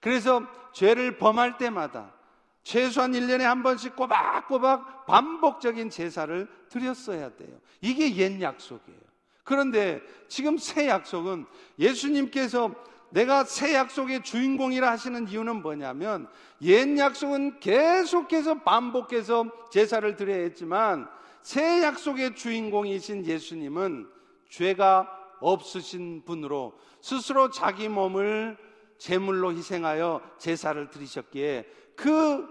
[0.00, 2.14] 그래서 죄를 범할 때마다
[2.62, 7.58] 최소한 1년에 한 번씩 꼬박꼬박 반복적인 제사를 드렸어야 돼요.
[7.80, 9.00] 이게 옛 약속이에요.
[9.42, 12.72] 그런데 지금 새 약속은 예수님께서
[13.12, 16.28] 내가 새 약속의 주인공이라 하시는 이유는 뭐냐면
[16.62, 21.08] 옛 약속은 계속해서 반복해서 제사를 드려야 했지만
[21.42, 24.08] 새 약속의 주인공이신 예수님은
[24.48, 28.56] 죄가 없으신 분으로 스스로 자기 몸을
[28.96, 32.46] 제물로 희생하여 제사를 드리셨기에 그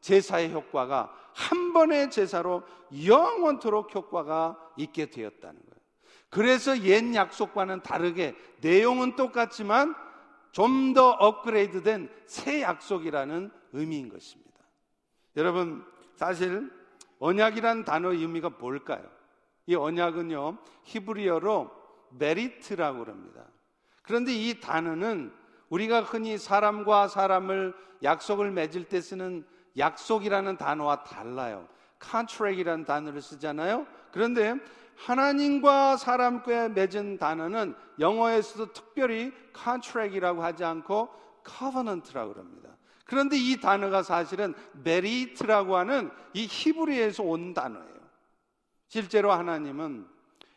[0.00, 2.62] 제사의 효과가 한 번의 제사로
[3.06, 5.74] 영원토록 효과가 있게 되었다는 거예요.
[6.28, 9.94] 그래서 옛 약속과는 다르게 내용은 똑같지만
[10.54, 14.60] 좀 더 업그레이드된 새 약속이라는 의미인 것입니다.
[15.36, 16.70] 여러분, 사실
[17.18, 19.02] 언약이란 단어의 의미가 뭘까요?
[19.66, 21.70] 이 언약은요, 히브리어로
[22.10, 23.44] 메리트라고 그럽니다.
[24.02, 25.32] 그런데 이 단어는
[25.70, 29.44] 우리가 흔히 사람과 사람을 약속을 맺을 때 쓰는
[29.76, 31.66] 약속이라는 단어와 달라요.
[32.00, 33.88] contract이라는 단어를 쓰잖아요.
[34.12, 34.54] 그런데
[34.96, 41.08] 하나님과 사람과 맺은 단어는 영어에서도 특별히 contract이라고 하지 않고
[41.46, 42.70] covenant라고 그럽니다.
[43.04, 47.94] 그런데 이 단어가 사실은 메리트라고 하는 이 히브리에서 온 단어예요.
[48.88, 50.06] 실제로 하나님은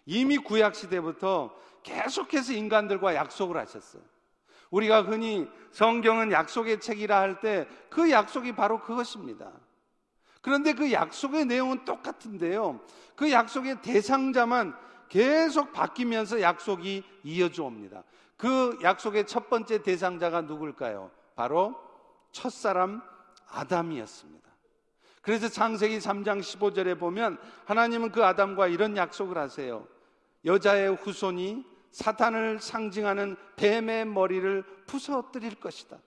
[0.05, 4.01] 이미 구약 시대부터 계속해서 인간들과 약속을 하셨어요.
[4.69, 9.51] 우리가 흔히 성경은 약속의 책이라 할 때 그 약속이 바로 그것입니다.
[10.47, 12.79] 그런데 그 약속의 내용은 똑같은데요.
[13.17, 14.73] 그 약속의 대상자만
[15.09, 18.05] 계속 바뀌면서 약속이 이어져 옵니다.
[18.37, 21.11] 그 약속의 첫 번째 대상자가 누굴까요?
[21.35, 21.75] 바로
[22.31, 23.01] 첫사람
[23.49, 24.49] 아담이었습니다.
[25.21, 29.85] 그래서 창세기 3장 15절에 보면 하나님은 그 아담과 이런 약속을 하세요.
[30.45, 35.97] 여자의 후손이 사탄을 상징하는 뱀의 머리를 부서뜨릴 것이다.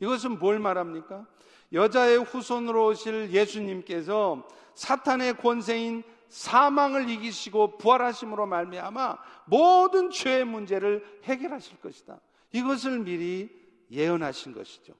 [0.00, 1.26] 이것은 뭘 말합니까?
[1.74, 12.20] 여자의 후손으로 오실 예수님께서 사탄의 권세인 사망을 이기시고 부활하심으로 말미암아 모든 죄의 문제를 해결하실 것이다.
[12.52, 13.50] 이것을 미리
[13.90, 14.94] 예언하신 것이죠.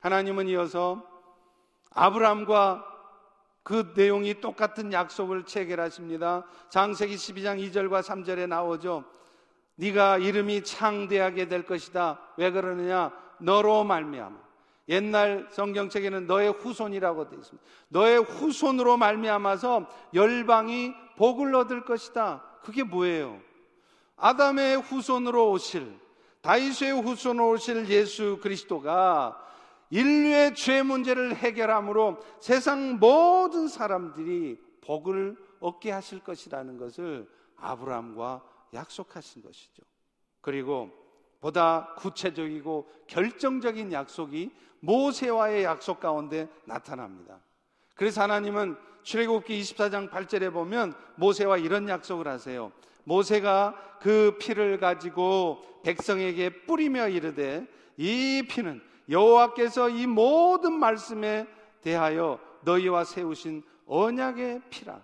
[0.00, 1.04] 하나님은 이어서
[1.90, 2.84] 아브라함과
[3.62, 6.44] 그 내용이 똑같은 약속을 체결하십니다.
[6.70, 9.04] 장세기 12장 2절과 3절에 나오죠.
[9.74, 12.18] 네가 이름이 창대하게 될 것이다.
[12.36, 13.12] 왜 그러느냐?
[13.38, 14.47] 너로 말미암아.
[14.88, 17.68] 옛날 성경책에는 너의 후손이라고 되어 있습니다.
[17.88, 22.42] 너의 후손으로 말미암아서 열방이 복을 얻을 것이다.
[22.62, 23.40] 그게 뭐예요?
[24.16, 25.98] 아담의 후손으로 오실
[26.40, 29.44] 다이수의 후손으로 오실 예수 그리스도가
[29.90, 38.42] 인류의 죄 문제를 해결함으로 세상 모든 사람들이 복을 얻게 하실 것이라는 것을 아브라함과
[38.74, 39.82] 약속하신 것이죠.
[40.40, 40.90] 그리고
[41.40, 47.40] 보다 구체적이고 결정적인 약속이 모세와의 약속 가운데 나타납니다.
[47.94, 52.72] 그래서 하나님은 출애굽기 24장 8절에 보면 모세와 이런 약속을 하세요.
[53.04, 61.46] 모세가 그 피를 가지고 백성에게 뿌리며 이르되 이 피는 여호와께서 이 모든 말씀에
[61.80, 65.00] 대하여 너희와 세우신 언약의 피라.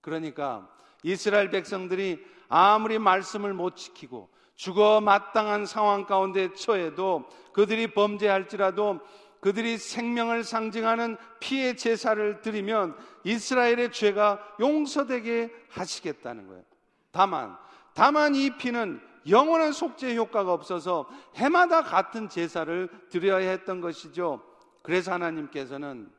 [0.00, 0.70] 그러니까
[1.02, 4.28] 이스라엘 백성들이 아무리 말씀을 못 지키고
[4.60, 9.00] 죽어 마땅한 상황 가운데 처해도 그들이 범죄할지라도
[9.40, 12.94] 그들이 생명을 상징하는 피의 제사를 드리면
[13.24, 16.62] 이스라엘의 죄가 용서되게 하시겠다는 거예요.
[17.10, 17.56] 다만,
[17.94, 24.42] 다만 이 피는 영원한 속죄 효과가 없어서 해마다 같은 제사를 드려야 했던 것이죠.
[24.82, 26.10] 그래서 하나님께서는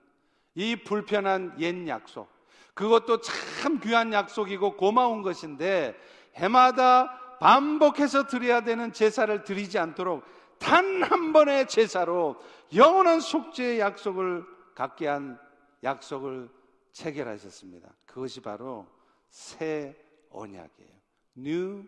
[0.56, 2.28] 이 불편한 옛 약속,
[2.74, 5.96] 그것도 참 귀한 약속이고 고마운 것인데
[6.34, 10.24] 해마다 반복해서 드려야 되는 제사를 드리지 않도록
[10.60, 12.40] 단 한 번의 제사로
[12.76, 15.40] 영원한 속죄의 약속을 갖게 한
[15.84, 16.50] 약속을
[16.92, 17.92] 체결하셨습니다.
[18.06, 18.88] 그것이 바로
[19.30, 19.98] 새
[20.30, 20.92] 언약이에요.
[21.38, 21.88] New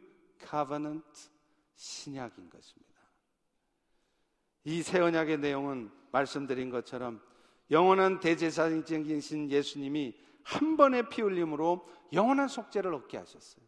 [0.50, 1.30] Covenant
[1.76, 2.94] 신약인 것입니다.
[4.66, 7.22] 이 새 언약의 내용은 말씀드린 것처럼
[7.70, 13.64] 영원한 대제사장이신 예수님이 한 번의 피 흘림으로 영원한 속죄를 얻게 하셨어요.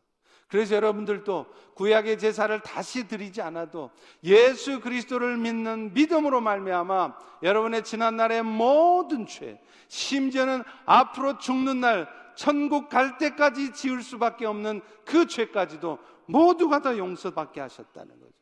[0.47, 3.91] 그래서 여러분들도 구약의 제사를 다시 드리지 않아도
[4.23, 12.89] 예수 그리스도를 믿는 믿음으로 말미암아 여러분의 지난 날의 모든 죄, 심지어는 앞으로 죽는 날 천국
[12.89, 18.33] 갈 때까지 지을 수밖에 없는 그 죄까지도 모두가 다 용서받게 하셨다는 거죠.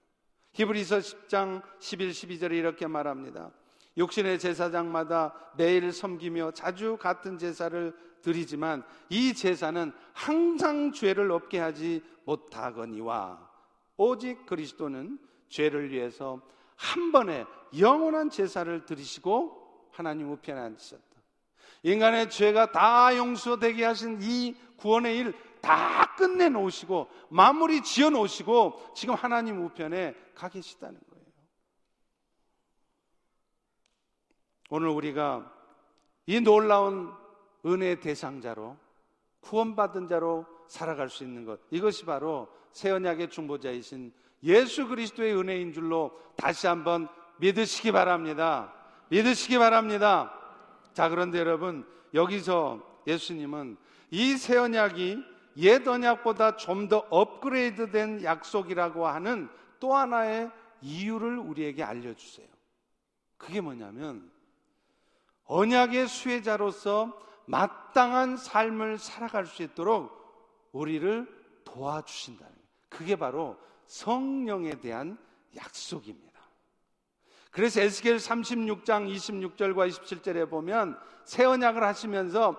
[0.53, 3.51] 히브리서 10장 11, 12절에 이렇게 말합니다.
[3.97, 13.51] 육신의 제사장마다 매일 섬기며 자주 같은 제사를 드리지만 이 제사는 항상 죄를 없게 하지 못하거니와
[13.97, 16.41] 오직 그리스도는 죄를 위해서
[16.75, 17.45] 한 번에
[17.77, 21.03] 영원한 제사를 드리시고 하나님 우편에 앉으셨다.
[21.83, 29.15] 인간의 죄가 다 용서되게 하신 이 구원의 일 다 끝내 놓으시고 마무리 지어 놓으시고 지금
[29.15, 31.25] 하나님 우편에 가 계시다는 거예요.
[34.69, 35.49] 오늘 우리가
[36.25, 37.13] 이 놀라운
[37.65, 38.77] 은혜의 대상자로
[39.41, 41.59] 구원받은 자로 살아갈 수 있는 것.
[41.69, 48.73] 이것이 바로 새 언약의 중보자이신 예수 그리스도의 은혜인 줄로 다시 한번 믿으시기 바랍니다.
[49.09, 50.33] 믿으시기 바랍니다.
[50.93, 53.77] 자, 그런데 여러분, 여기서 예수님은
[54.11, 55.23] 이 새 언약이
[55.57, 59.49] 옛 언약보다 좀 더 업그레이드 된 약속이라고 하는
[59.79, 62.47] 또 하나의 이유를 우리에게 알려주세요.
[63.37, 64.31] 그게 뭐냐면,
[65.45, 70.11] 언약의 수혜자로서 마땅한 삶을 살아갈 수 있도록
[70.71, 71.27] 우리를
[71.65, 72.67] 도와주신다는 거예요.
[72.89, 75.17] 그게 바로 성령에 대한
[75.55, 76.33] 약속입니다.
[77.51, 82.55] 그래서 에스겔 36장 26절과 27절에 보면 새 언약을 하시면서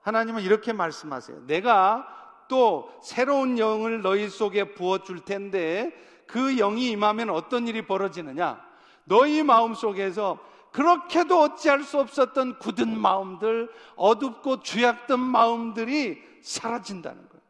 [0.00, 1.46] 하나님은 이렇게 말씀하세요.
[1.46, 5.92] 내가 또 새로운 영을 너희 속에 부어 줄 텐데
[6.26, 8.60] 그 영이 임하면 어떤 일이 벌어지느냐?
[9.04, 10.38] 너희 마음 속에서
[10.72, 17.42] 그렇게도 어찌할 수 없었던 굳은 마음들, 어둡고 죄악된 마음들이 사라진다는 거예요.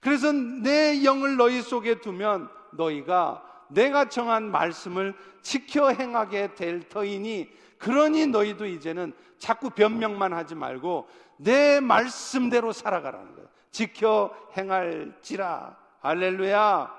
[0.00, 8.26] 그래서 내 영을 너희 속에 두면 너희가 내가 정한 말씀을 지켜 행하게 될 터이니 그러니
[8.28, 13.48] 너희도 이제는 자꾸 변명만 하지 말고 내 말씀대로 살아가라는 거예요.
[13.70, 15.76] 지켜 행할지라.
[16.00, 16.94] 할렐루야.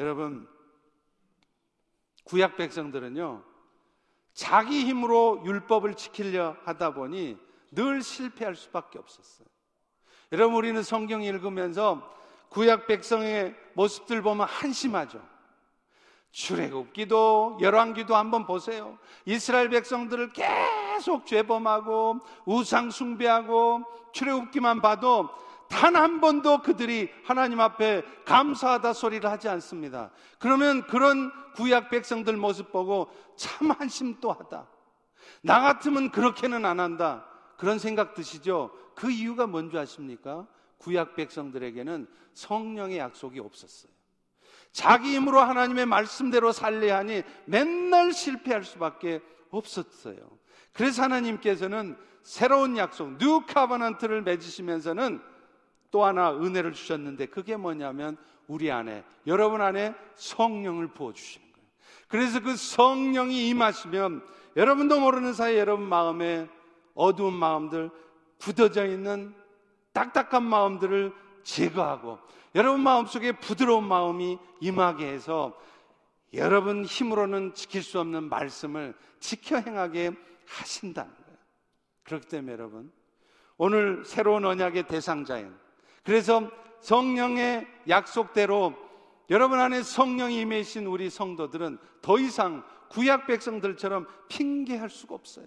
[0.00, 0.48] 여러분,
[2.24, 3.42] 구약 백성들은요,
[4.38, 7.36] 자기 힘으로 율법을 지키려 하다 보니
[7.72, 9.48] 늘 실패할 수밖에 없었어요.
[10.30, 12.08] 여러분, 우리는 성경 읽으면서
[12.48, 15.20] 구약 백성의 모습들 보면 한심하죠.
[16.30, 18.96] 출애굽기도 열왕기도 한번 보세요.
[19.24, 25.30] 이스라엘 백성들을 계속 죄범하고 우상 숭배하고 출애굽기만 봐도
[25.68, 30.10] 단 한 번도 그들이 하나님 앞에 감사하다 소리를 하지 않습니다.
[30.38, 34.68] 그러면 그런 구약 백성들 모습 보고 참 한심도 하다.
[35.42, 37.26] 나 같으면 그렇게는 안 한다.
[37.56, 38.70] 그런 생각 드시죠?
[38.94, 40.46] 그 이유가 뭔지 아십니까?
[40.78, 43.92] 구약 백성들에게는 성령의 약속이 없었어요.
[44.72, 50.16] 자기 힘으로 하나님의 말씀대로 살려 하니 맨날 실패할 수밖에 없었어요.
[50.72, 55.20] 그래서 하나님께서는 새로운 약속, New Covenant를 맺으시면서는
[55.90, 61.68] 또 하나 은혜를 주셨는데 그게 뭐냐면 우리 안에 여러분 안에 성령을 부어 주시는 거예요.
[62.08, 66.48] 그래서 그 성령이 임하시면 여러분도 모르는 사이에 여러분 마음에
[66.94, 67.90] 어두운 마음들
[68.38, 69.34] 굳어져 있는
[69.92, 72.18] 딱딱한 마음들을 제거하고
[72.54, 75.58] 여러분 마음속에 부드러운 마음이 임하게 해서
[76.34, 80.12] 여러분 힘으로는 지킬 수 없는 말씀을 지켜 행하게
[80.46, 81.38] 하신다는 거예요.
[82.04, 82.92] 그렇기 때문에 여러분
[83.56, 85.54] 오늘 새로운 언약의 대상자인
[86.08, 86.50] 그래서
[86.80, 88.74] 성령의 약속대로
[89.28, 95.44] 여러분 안에 성령이 임해신 우리 성도들은 더 이상 구약 백성들처럼 핑계할 수가 없어요.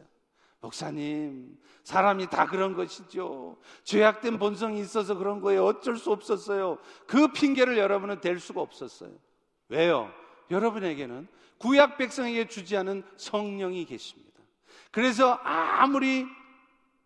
[0.60, 3.58] 목사님, 사람이 다 그런 것이죠.
[3.86, 5.66] 죄악된 본성이 있어서 그런 거예요.
[5.66, 6.78] 어쩔 수 없었어요.
[7.08, 9.14] 그 핑계를 여러분은 댈 수가 없었어요.
[9.68, 10.12] 왜요?
[10.52, 14.40] 여러분에게는 구약 백성에게 주지 않은 성령이 계십니다.
[14.92, 16.28] 그래서 아무리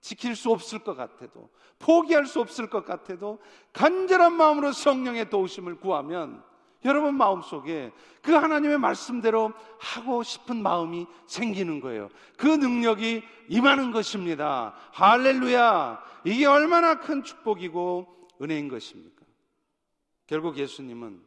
[0.06, 1.50] 지킬 수 없을 것 같아도
[1.80, 3.40] 포기할 수 없을 것 같아도
[3.74, 6.44] 간절한 마음으로 성령의 도우심을 구하면
[6.84, 7.92] 여러분 마음속에
[8.22, 12.10] 그 하나님의 말씀대로 하고 싶은 마음이 생기는 거예요.
[12.38, 14.76] 그 능력이 임하는 것입니다.
[14.92, 16.04] 할렐루야!
[16.24, 19.26] 이게 얼마나 큰 축복이고 은혜인 것입니까?
[20.28, 21.20] 결국 예수님은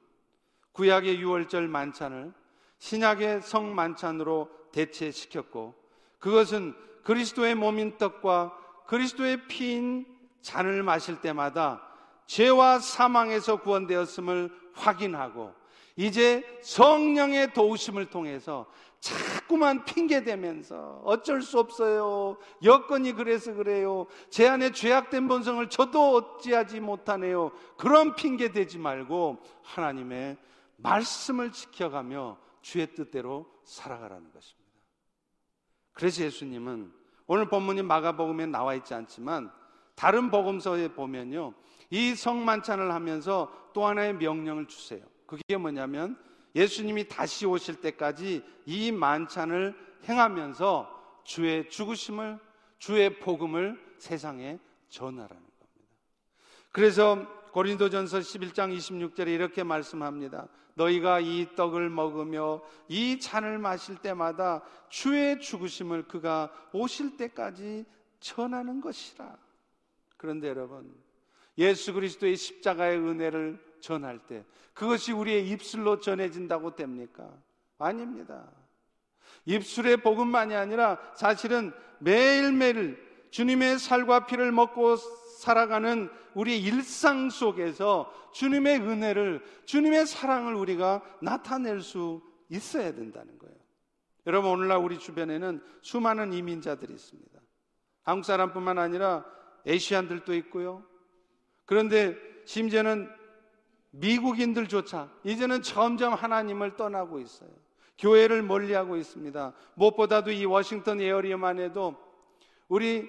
[0.70, 2.33] 구약의 유월절 만찬을
[2.79, 5.74] 신약의 성 만찬으로 대체시켰고
[6.20, 10.07] 그것은 그리스도의 몸인 떡과 그리스도의 피인
[10.41, 11.82] 잔을 마실 때마다
[12.26, 15.53] 죄와 사망에서 구원되었음을 확인하고
[15.95, 18.66] 이제 성령의 도우심을 통해서
[19.01, 22.39] 자꾸만 핑계대면서 어쩔 수 없어요.
[22.62, 24.07] 여건이 그래서 그래요.
[24.30, 27.53] 제 안에 죄악된 본성을 저도 어찌하지 못하네요.
[27.76, 30.39] 그런 핑계대지 말고 하나님의
[30.76, 34.72] 말씀을 지켜가며 주의 뜻대로 살아가라는 것입니다.
[35.93, 36.97] 그래서 예수님은
[37.29, 39.53] 오늘 본문이 마가복음에 나와 있지 않지만
[39.95, 41.55] 다른 복음서에 보면요.
[41.91, 45.05] 이 성만찬을 하면서 또 하나의 명령을 주세요.
[45.26, 46.18] 그게 뭐냐면
[46.57, 49.76] 예수님이 다시 오실 때까지 이 만찬을
[50.09, 52.39] 행하면서 주의 죽으심을
[52.79, 54.59] 주의 복음을 세상에
[54.89, 55.97] 전하라는 겁니다.
[56.72, 60.49] 그래서 고린도전서 11장 26절에 이렇게 말씀합니다.
[60.79, 67.85] 너희가 이 떡을 먹으며 이 잔을 마실 때마다 주의 죽으심을 그가 오실 때까지
[68.20, 69.37] 전하는 것이라.
[70.16, 70.95] 그런데 여러분,
[71.59, 77.29] 예수 그리스도의 십자가의 은혜를 전할 때 그것이 우리의 입술로 전해진다고 됩니까?
[77.79, 78.49] 아닙니다.
[79.45, 82.97] 입술의 복음만이 아니라 사실은 매일매일
[83.31, 84.97] 주님의 살과 피를 먹고
[85.39, 93.55] 살아가는 우리의 일상 속에서 주님의 은혜를, 주님의 사랑을 우리가 나타낼 수 있어야 된다는 거예요.
[94.26, 97.39] 여러분, 오늘날 우리 주변에는 수많은 이민자들이 있습니다.
[98.03, 99.24] 한국 사람뿐만 아니라
[99.64, 100.84] 에시안들도 있고요.
[101.66, 103.09] 그런데 심지어는
[103.91, 107.51] 미국인들조차 이제는 점점 하나님을 떠나고 있어요.
[107.97, 109.53] 교회를 멀리하고 있습니다.
[109.74, 111.95] 무엇보다도 이 워싱턴 에어리어만 해도
[112.66, 113.09] 우리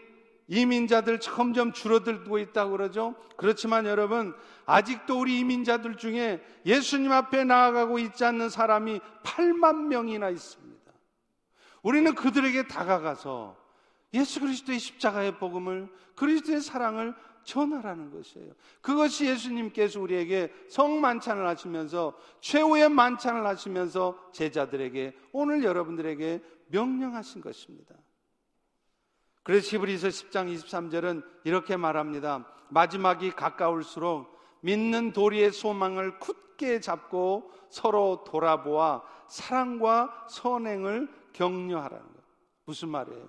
[0.50, 3.16] 이민자들 점점 줄어들고 있다고 그러죠.
[3.38, 4.36] 그렇지만 여러분,
[4.66, 10.92] 아직도 우리 이민자들 중에 예수님 앞에 나아가고 있지 않는 사람이 8만 명이나 있습니다.
[11.84, 13.56] 우리는 그들에게 다가가서
[14.14, 18.54] 예수 그리스도의 십자가의 복음을 그리스도의 사랑을 전하라는 것이에요.
[18.82, 27.96] 그것이 예수님께서 우리에게 성만찬을 하시면서 최후의 만찬을 하시면서 제자들에게 오늘 여러분들에게 명령하신 것입니다.
[29.50, 32.46] 그래서 히브리서 10장 23절은 이렇게 말합니다.
[32.68, 42.24] 마지막이 가까울수록 믿는 도리의 소망을 굳게 잡고 서로 돌아보아 사랑과 선행을 격려하라는 것.
[42.66, 43.28] 무슨 말이에요?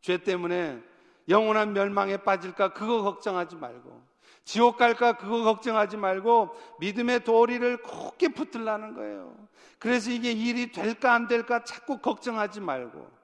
[0.00, 0.82] 죄 때문에
[1.28, 4.02] 영원한 멸망에 빠질까 그거 걱정하지 말고
[4.44, 9.36] 지옥 갈까 그거 걱정하지 말고 믿음의 도리를 굳게 붙들라는 거예요.
[9.78, 13.21] 그래서 이게 일이 될까 안 될까 자꾸 걱정하지 말고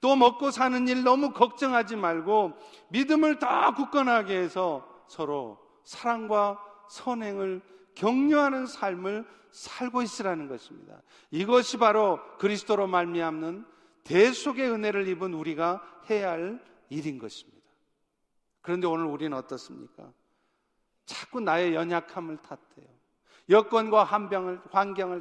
[0.00, 2.52] 또 먹고 사는 일 너무 걱정하지 말고
[2.88, 7.60] 믿음을 더 굳건하게 해서 서로 사랑과 선행을
[7.94, 11.02] 격려하는 삶을 살고 있으라는 것입니다.
[11.30, 13.66] 이것이 바로 그리스도로 말미암는
[14.04, 17.60] 대속의 은혜를 입은 우리가 해야 할 일인 것입니다.
[18.62, 20.12] 그런데 오늘 우리는 어떻습니까?
[21.04, 22.88] 자꾸 나의 연약함을 탓해요.
[23.48, 24.60] 여건과 환경을,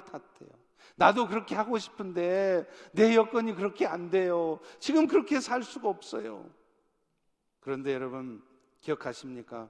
[0.03, 0.49] 탓해요.
[0.95, 4.59] 나도 그렇게 하고 싶은데 내 여건이 그렇게 안 돼요.
[4.80, 6.49] 지금 그렇게 살 수가 없어요.
[7.59, 8.41] 그런데 여러분
[8.82, 9.69] 기억하십니까?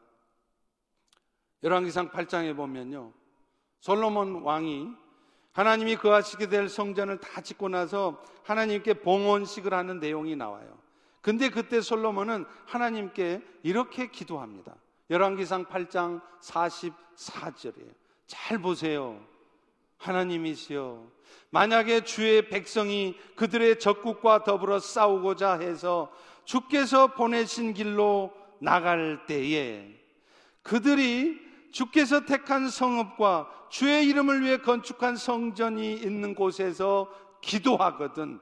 [1.64, 3.14] 열왕기상 8장에 보면요.
[3.80, 4.90] 솔로몬 왕이
[5.52, 10.78] 하나님이 거하시게 될 성전을 다 짓고 나서 하나님께 봉헌식을 하는 내용이 나와요.
[11.22, 14.76] 근데 그때 솔로몬은 하나님께 이렇게 기도합니다.
[15.10, 17.94] 열왕기상 8장 44절이에요.
[18.26, 19.20] 잘 보세요.
[20.00, 21.20] 하나님이시여.
[21.52, 26.12] 만약에 주의 백성이 그들의 적국과 더불어 싸우고자 해서
[26.46, 29.96] 주께서 보내신 길로 나갈 때에
[30.64, 31.40] 그들이
[31.72, 38.40] 주께서 택한 성읍과 주의 이름을 위해 건축한 성전이 있는 곳에서 기도하거든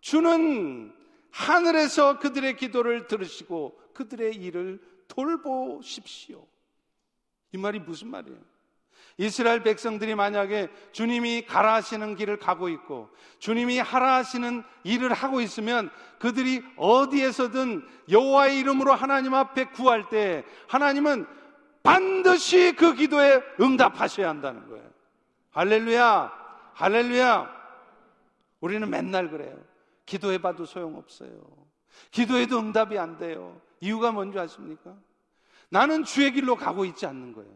[0.00, 0.92] 주는
[1.30, 6.46] 하늘에서 그들의 기도를 들으시고 그들의 일을 돌보십시오.
[7.52, 8.51] 이 말이 무슨 말이에요?
[9.18, 15.90] 이스라엘 백성들이 만약에 주님이 가라 하시는 길을 가고 있고 주님이 하라 하시는 일을 하고 있으면
[16.18, 21.26] 그들이 어디에서든 여호와의 이름으로 하나님 앞에 구할 때 하나님은
[21.82, 24.88] 반드시 그 기도에 응답하셔야 한다는 거예요.
[25.50, 26.32] 할렐루야.
[26.74, 27.62] 할렐루야.
[28.60, 29.58] 우리는 맨날 그래요.
[30.06, 31.30] 기도해 봐도 소용없어요.
[32.10, 33.60] 기도해도 응답이 안 돼요.
[33.80, 34.94] 이유가 뭔지 아십니까?
[35.68, 37.50] 나는 주의 길로 가고 있지 않는 거예요.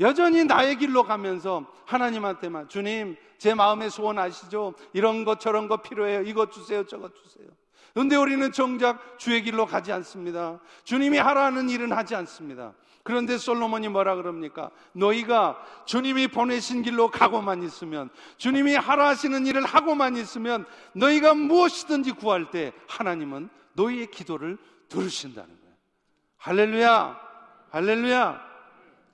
[0.00, 4.74] 여전히 나의 길로 가면서 하나님한테만 주님 제 마음의 소원 아시죠?
[4.92, 6.22] 이런 것 저런 것 필요해요.
[6.22, 6.84] 이것 주세요.
[6.84, 7.48] 저것 주세요.
[7.94, 10.60] 그런데 우리는 정작 주의 길로 가지 않습니다.
[10.84, 12.74] 주님이 하라는 일은 하지 않습니다.
[13.02, 14.70] 그런데 솔로몬이 뭐라 그럽니까?
[14.92, 22.50] 너희가 주님이 보내신 길로 가고만 있으면, 주님이 하라 하시는 일을 하고만 있으면, 너희가 무엇이든지 구할
[22.50, 25.74] 때 하나님은 너희의 기도를 들으신다는 거예요.
[26.36, 27.20] 할렐루야!
[27.70, 28.47] 할렐루야!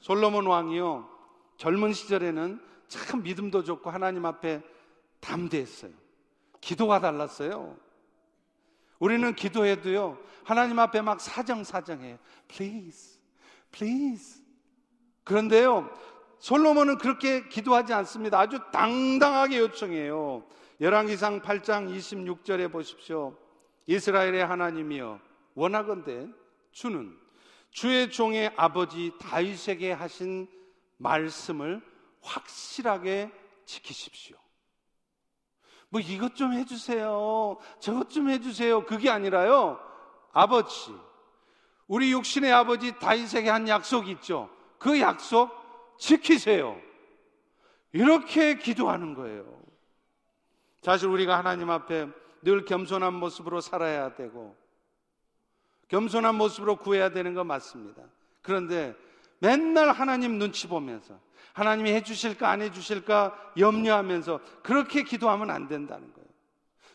[0.04, 1.08] 솔로몬 왕이요.
[1.56, 4.62] 젊은 시절에는 참 믿음도 좋고 하나님 앞에
[5.20, 5.92] 담대했어요.
[6.60, 7.74] 기도가 달랐어요.
[8.98, 12.18] 우리는 기도해도요, 하나님 앞에 막 사정사정해요.
[12.48, 13.18] Please,
[13.72, 14.44] please.
[15.24, 15.88] 그런데요,
[16.38, 18.38] 솔로몬은 그렇게 기도하지 않습니다.
[18.38, 20.44] 아주 당당하게 요청해요.
[20.82, 23.38] 열왕기상 8장 26절에 보십시오.
[23.86, 25.18] 이스라엘의 하나님이여
[25.54, 26.28] 원하건대
[26.72, 27.23] 주는
[27.74, 30.48] 주의 종의 아버지 다윗에게 하신
[30.96, 31.82] 말씀을
[32.22, 33.32] 확실하게
[33.64, 34.36] 지키십시오.
[35.88, 37.58] 뭐 이것 좀 해주세요.
[37.80, 38.86] 저것 좀 해주세요.
[38.86, 39.80] 그게 아니라요.
[40.32, 40.94] 아버지,
[41.88, 44.48] 우리 육신의 아버지 다윗에게 한 약속이 있죠.
[44.78, 45.50] 그 약속
[45.98, 46.80] 지키세요.
[47.92, 49.44] 이렇게 기도하는 거예요.
[50.80, 52.06] 사실 우리가 하나님 앞에
[52.42, 54.56] 늘 겸손한 모습으로 살아야 되고
[55.88, 58.02] 겸손한 모습으로 구해야 되는 거 맞습니다.
[58.42, 58.94] 그런데
[59.38, 61.18] 맨날 하나님 눈치 보면서
[61.52, 66.24] 하나님이 해주실까 안 해주실까 염려하면서 그렇게 기도하면 안 된다는 거예요.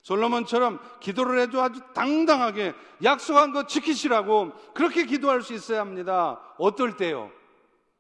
[0.02, 2.74] 솔로몬처럼 기도를 해도 아주 당당하게
[3.04, 6.40] 약속한 거 지키시라고 그렇게 기도할 수 있어야 합니다.
[6.58, 7.32] 어떨 때요?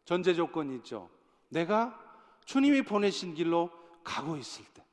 [0.06, 1.10] 전제 조건이 있죠.
[1.50, 1.98] 내가
[2.46, 3.70] 주님이 보내신 길로
[4.04, 4.84] 가고 있을 때.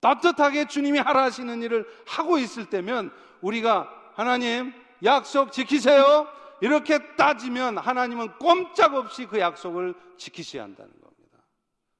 [0.00, 4.72] 따뜻하게 주님이 하라 하시는 일을 하고 있을 때면 우리가 하나님
[5.04, 6.26] 약속 지키세요.
[6.60, 11.38] 이렇게 따지면 하나님은 꼼짝없이 그 약속을 지키셔야 한다는 겁니다.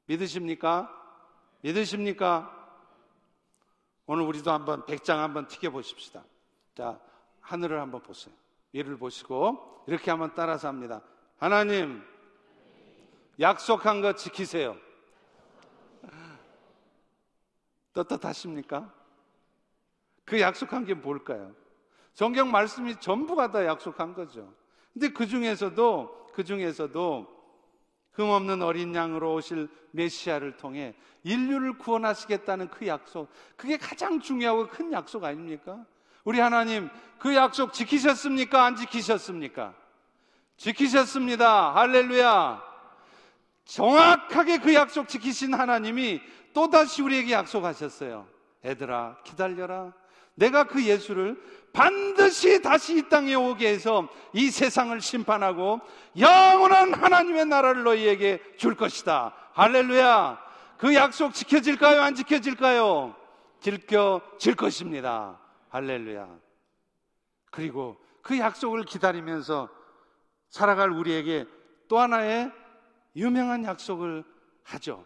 [0.07, 0.93] 믿으십니까?
[1.61, 2.55] 믿으십니까?
[4.07, 6.25] 오늘 우리도 한번 백장 한번 튀겨 보십시다.
[6.75, 6.99] 자,
[7.41, 8.35] 하늘을 한번 보세요.
[8.73, 11.03] 위를 보시고 이렇게 한번 따라서 합니다.
[11.39, 12.03] 하나님,
[13.39, 14.77] 약속한 거 지키세요.
[17.93, 18.93] 떳떳하십니까?
[20.25, 21.55] 그 약속한 게 뭘까요?
[22.19, 24.53] 성경 말씀이 전부가 다 약속한 거죠.
[24.93, 27.29] 근데 그 중에서도, 그 중에서도
[28.11, 35.23] 흠없는 어린 양으로 오실 메시아를 통해 인류를 구원하시겠다는 그 약속, 그게 가장 중요하고 큰 약속
[35.23, 35.87] 아닙니까?
[36.25, 36.91] 우리 하나님,
[37.21, 38.65] 그 약속 지키셨습니까?
[38.65, 39.75] 안 지키셨습니까?
[40.57, 41.73] 지키셨습니다.
[41.77, 42.61] 할렐루야.
[43.65, 46.21] 정확하게 그 약속 지키신 하나님이
[46.53, 48.27] 또다시 우리에게 약속하셨어요.
[48.65, 49.93] 애들아, 기다려라.
[50.39, 51.41] 내가 그 예수를
[51.73, 55.81] 반드시 다시 이 땅에 오게 해서 이 세상을 심판하고
[56.19, 59.35] 영원한 하나님의 나라를 너희에게 줄 것이다.
[59.53, 60.39] 할렐루야.
[60.79, 62.01] 그 약속 지켜질까요?
[62.01, 63.15] 안 지켜질까요?
[63.61, 65.39] 지켜질 것입니다.
[65.71, 66.29] 할렐루야.
[67.51, 69.69] 그리고 그 약속을 기다리면서
[70.51, 71.47] 살아갈 우리에게
[71.89, 72.53] 또 하나의
[73.17, 74.25] 유명한 약속을
[74.63, 75.05] 하죠.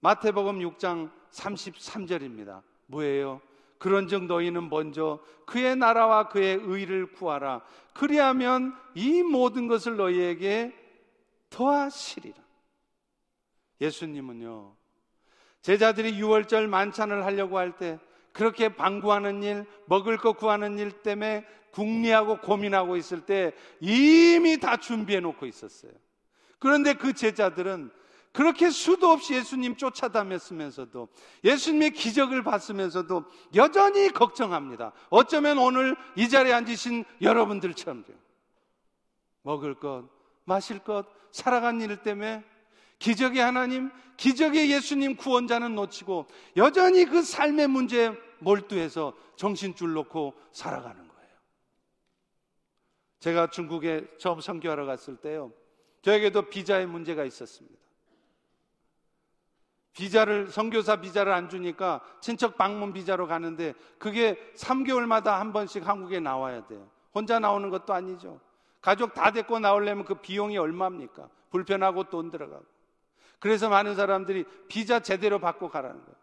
[0.00, 2.62] 마태복음 6장 33절입니다.
[2.86, 3.40] 뭐예요?
[3.82, 7.62] 그런즉 너희는 먼저 그의 나라와 그의 의를 구하라.
[7.94, 10.72] 그리하면 이 모든 것을 너희에게
[11.50, 12.36] 더하시리라.
[13.80, 14.76] 예수님은요.
[15.62, 17.98] 제자들이 유월절 만찬을 하려고 할 때
[18.32, 25.18] 그렇게 방구하는 일, 먹을 거 구하는 일 때문에 궁리하고 고민하고 있을 때 이미 다 준비해
[25.18, 25.90] 놓고 있었어요.
[26.60, 27.90] 그런데 그 제자들은
[28.32, 31.08] 그렇게 수도 없이 예수님 쫓아다녔으면서도
[31.44, 33.24] 예수님의 기적을 봤으면서도
[33.54, 34.92] 여전히 걱정합니다.
[35.10, 38.16] 어쩌면 오늘 이 자리에 앉으신 여러분들처럼 돼요.
[39.42, 40.08] 먹을 것,
[40.44, 42.42] 마실 것, 살아간 일 때문에
[42.98, 46.26] 기적의 하나님, 기적의 예수님 구원자는 놓치고
[46.56, 51.30] 여전히 그 삶의 문제에 몰두해서 정신줄 놓고 살아가는 거예요.
[53.18, 55.52] 제가 중국에 처음 선교하러 갔을 때요.
[56.02, 57.81] 저에게도 비자의 문제가 있었습니다.
[59.92, 66.66] 비자를 선교사 비자를 안 주니까 친척 방문 비자로 가는데 그게 3개월마다 한 번씩 한국에 나와야
[66.66, 66.88] 돼요.
[67.14, 68.40] 혼자 나오는 것도 아니죠.
[68.80, 71.28] 가족 다 데리고 나오려면 그 비용이 얼마입니까?
[71.50, 72.64] 불편하고 돈 들어가고.
[73.38, 76.16] 그래서 많은 사람들이 비자 제대로 받고 가라는 거예요.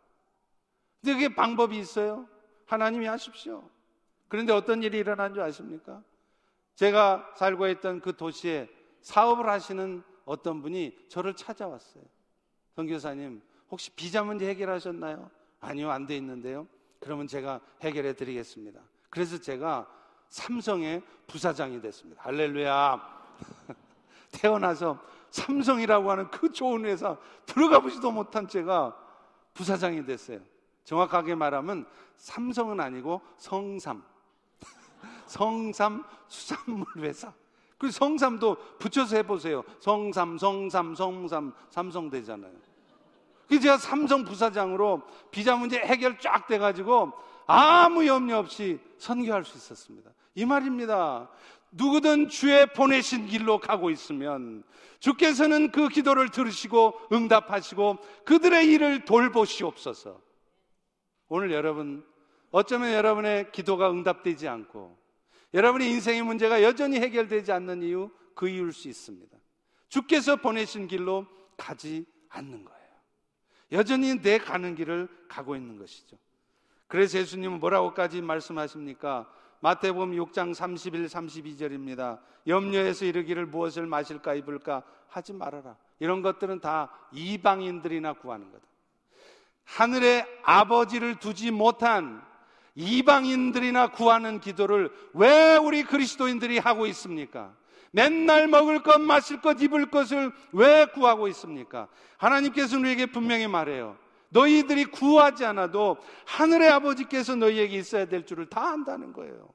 [1.01, 2.27] 근데 그게 방법이 있어요?
[2.65, 3.69] 하나님이 하십시오.
[4.27, 6.01] 그런데 어떤 일이 일어난 줄 아십니까?
[6.75, 8.69] 제가 살고 있던 그 도시에
[9.01, 12.03] 사업을 하시는 어떤 분이 저를 찾아왔어요.
[12.75, 13.41] 선교사님,
[13.71, 15.29] 혹시 비자 문제 해결하셨나요?
[15.61, 16.67] 아니요, 안 돼 있는데요.
[16.99, 18.81] 그러면 제가 해결해 드리겠습니다.
[19.09, 19.87] 그래서 제가
[20.29, 22.21] 삼성의 부사장이 됐습니다.
[22.23, 23.19] 할렐루야.
[24.31, 24.99] 태어나서
[25.31, 28.95] 삼성이라고 하는 그 좋은 회사 들어가 보지도 못한 제가
[29.53, 30.39] 부사장이 됐어요.
[30.83, 31.85] 정확하게 말하면
[32.17, 34.03] 삼성은 아니고 성삼.
[35.25, 37.33] 성삼 수산물 회사.
[37.77, 39.63] 그 성삼도 붙여서 해보세요.
[39.79, 42.53] 성삼, 성삼, 성삼, 삼성 되잖아요.
[43.49, 47.11] 그 제가 삼성 부사장으로 비자 문제 해결 쫙 돼가지고
[47.47, 50.11] 아무 염려 없이 선교할 수 있었습니다.
[50.35, 51.29] 이 말입니다.
[51.71, 54.63] 누구든 주의 보내신 길로 가고 있으면
[54.99, 60.21] 주께서는 그 기도를 들으시고 응답하시고 그들의 일을 돌보시옵소서.
[61.27, 62.05] 오늘 여러분,
[62.51, 64.97] 어쩌면 여러분의 기도가 응답되지 않고
[65.53, 69.35] 여러분의 인생의 문제가 여전히 해결되지 않는 이유, 그 이유일 수 있습니다.
[69.89, 71.25] 주께서 보내신 길로
[71.57, 72.78] 가지 않는 거예요.
[73.71, 76.17] 여전히 내 가는 길을 가고 있는 것이죠.
[76.87, 79.31] 그래서 예수님은 뭐라고까지 말씀하십니까?
[79.61, 82.19] 마태복음 6장 31, 32절입니다.
[82.47, 85.75] 염려해서 이르기를 무엇을 마실까 입을까 하지 말아라.
[85.99, 88.63] 이런 것들은 다 이방인들이나 구하는 거다.
[89.65, 92.23] 하늘의 아버지를 두지 못한
[92.75, 97.53] 이방인들이나 구하는 기도를 왜 우리 그리스도인들이 하고 있습니까?
[97.91, 101.87] 맨날 먹을 것, 마실 것, 입을 것을 왜 구하고 있습니까?
[102.17, 103.97] 하나님께서 우리에게 분명히 말해요.
[104.29, 109.49] 너희들이 구하지 않아도 하늘의 아버지께서 너희에게 있어야 될 줄을 다 안다는 거예요.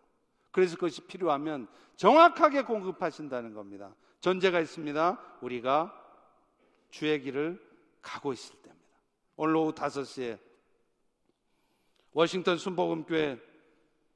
[0.51, 3.95] 그래서 그것이 필요하면 정확하게 공급하신다는 겁니다.
[4.21, 5.19] 전제가 있습니다.
[5.41, 5.95] 우리가
[6.91, 7.61] 주의 길을
[8.03, 8.89] 가고 있을 때입니다.
[9.37, 10.39] 오늘 오후 5시에
[12.13, 13.39] 워싱턴 순복음교회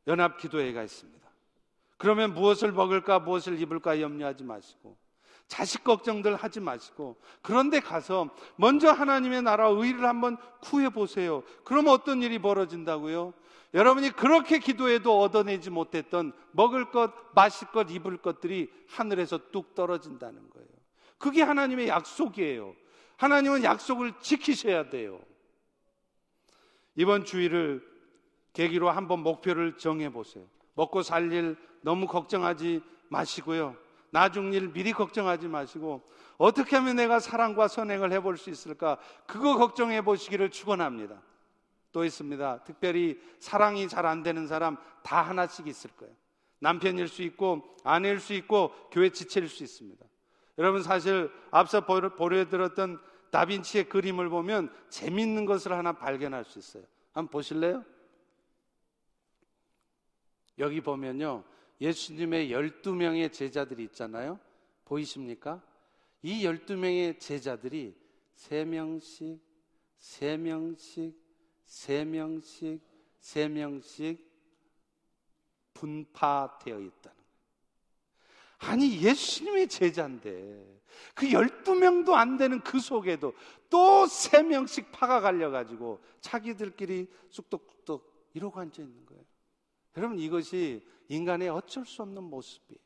[0.06, 1.27] 연합 기도회가 있습니다.
[1.98, 4.96] 그러면 무엇을 먹을까, 무엇을 입을까 염려하지 마시고
[5.48, 11.42] 자식 걱정들 하지 마시고 그런데 가서 먼저 하나님의 나라 의를 한번 구해 보세요.
[11.64, 13.34] 그럼 어떤 일이 벌어진다고요?
[13.74, 20.68] 여러분이 그렇게 기도해도 얻어내지 못했던 먹을 것, 마실 것, 입을 것들이 하늘에서 뚝 떨어진다는 거예요.
[21.18, 22.74] 그게 하나님의 약속이에요.
[23.16, 25.20] 하나님은 약속을 지키셔야 돼요.
[26.94, 27.86] 이번 주일을
[28.52, 30.46] 계기로 한번 목표를 정해 보세요.
[30.78, 33.76] 먹고 살 일 너무 걱정하지 마시고요.
[34.10, 36.02] 나중 일 미리 걱정하지 마시고
[36.36, 38.96] 어떻게 하면 내가 사랑과 선행을 해볼 수 있을까?
[39.26, 41.20] 그거 걱정해 보시기를 축원합니다.
[41.90, 42.62] 또 있습니다.
[42.62, 46.14] 특별히 사랑이 잘 안 되는 사람 다 하나씩 있을 거예요.
[46.60, 50.04] 남편일 수 있고 아내일 수 있고 교회 지체일 수 있습니다.
[50.58, 53.00] 여러분 사실 앞서 보여드렸던
[53.32, 56.84] 다빈치의 그림을 보면 재밌는 것을 하나 발견할 수 있어요.
[57.12, 57.84] 한번 보실래요?
[60.58, 61.44] 여기 보면요.
[61.80, 64.38] 예수님의 12명의 제자들이 있잖아요.
[64.84, 65.62] 보이십니까?
[66.22, 67.94] 이 12명의 제자들이
[68.36, 69.38] 3명씩,
[70.00, 71.14] 3명씩,
[71.66, 72.80] 3명씩,
[73.20, 74.18] 3명씩
[75.74, 77.18] 분파되어 있다는
[78.60, 80.80] 아니, 예수님의 제자인데,
[81.14, 83.32] 그 12명도 안 되는 그 속에도
[83.70, 89.07] 또 3명씩 파가 갈려가지고 자기들끼리 쑥덕쑥덕 이러고 앉아 있는 거예요.
[89.98, 92.78] 여러분, 이것이 인간의 어쩔 수 없는 모습이에요.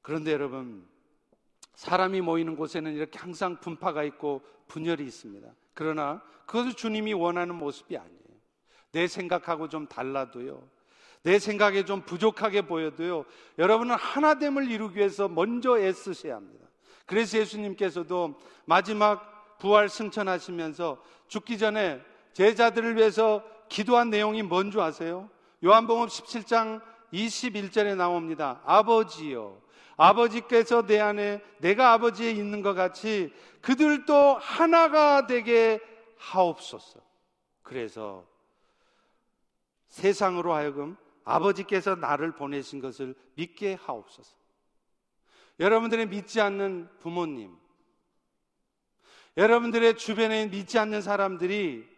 [0.00, 0.88] 그런데 여러분,
[1.74, 5.46] 사람이 모이는 곳에는 이렇게 항상 분파가 있고 분열이 있습니다.
[5.74, 8.22] 그러나 그것은 주님이 원하는 모습이 아니에요.
[8.92, 10.66] 내 생각하고 좀 달라도요.
[11.22, 13.26] 내 생각에 좀 부족하게 보여도요.
[13.58, 16.66] 여러분은 하나됨을 이루기 위해서 먼저 애쓰셔야 합니다.
[17.04, 22.00] 그래서 예수님께서도 마지막 부활 승천하시면서 죽기 전에
[22.32, 25.30] 제자들을 위해서 기도한 내용이 뭔지 아세요?
[25.64, 28.60] 요한복음 17장 21절에 나옵니다.
[28.66, 29.62] 아버지요.
[29.96, 35.80] 아버지께서 내 안에 내가 아버지에 있는 것 같이 그들도 하나가 되게
[36.18, 37.00] 하옵소서.
[37.62, 38.26] 그래서
[39.88, 44.36] 세상으로 하여금 아버지께서 나를 보내신 것을 믿게 하옵소서.
[45.60, 47.56] 여러분들의 믿지 않는 부모님,
[49.38, 51.88] 여러분들의 주변에 믿지 않는 사람들이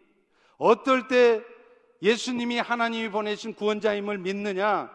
[0.57, 1.43] 어떨 때
[2.01, 4.91] 예수님이 하나님이 보내신 구원자임을 믿느냐?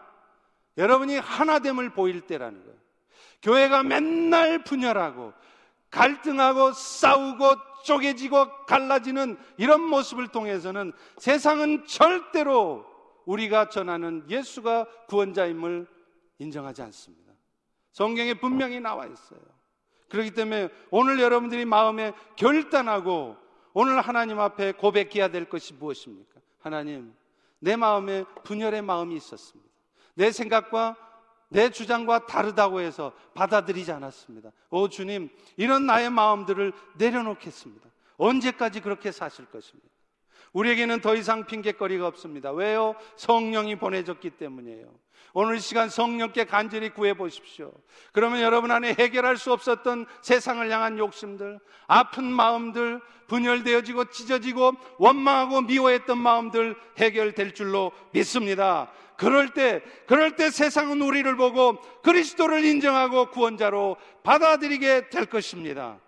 [0.76, 2.78] 여러분이 하나됨을 보일 때라는 거예요.
[3.42, 5.32] 교회가 맨날 분열하고
[5.90, 12.86] 갈등하고 싸우고 쪼개지고 갈라지는 이런 모습을 통해서는 세상은 절대로
[13.24, 15.86] 우리가 전하는 예수가 구원자임을
[16.38, 17.32] 인정하지 않습니다.
[17.92, 19.40] 성경에 분명히 나와 있어요.
[20.08, 23.36] 그렇기 때문에 오늘 여러분들이 마음에 결단하고
[23.72, 26.40] 오늘 하나님 앞에 고백해야 될 것이 무엇입니까?
[26.60, 27.14] 하나님,
[27.58, 29.70] 내 마음에 분열의 마음이 있었습니다.
[30.14, 30.96] 내 생각과
[31.48, 34.52] 내 주장과 다르다고 해서 받아들이지 않았습니다.
[34.70, 37.88] 오 주님, 이런 나의 마음들을 내려놓겠습니다.
[38.16, 39.88] 언제까지 그렇게 사실 것입니까?
[40.52, 42.50] 우리에게는 더 이상 핑계거리가 없습니다.
[42.50, 42.94] 왜요?
[43.16, 44.92] 성령이 보내졌기 때문이에요.
[45.32, 47.72] 오늘 시간 성령께 간절히 구해 보십시오.
[48.12, 56.18] 그러면 여러분 안에 해결할 수 없었던 세상을 향한 욕심들, 아픈 마음들, 분열되어지고 찢어지고 원망하고 미워했던
[56.18, 58.90] 마음들 해결될 줄로 믿습니다.
[59.16, 66.00] 그럴 때, 그럴 때 세상은 우리를 보고 그리스도를 인정하고 구원자로 받아들이게 될 것입니다.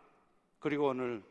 [0.58, 1.22] 그리고 오늘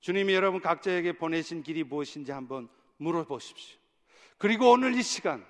[0.00, 3.78] 주님이 여러분 각자에게 보내신 길이 무엇인지 한번 물어보십시오.
[4.38, 5.44] 그리고 오늘 이 시간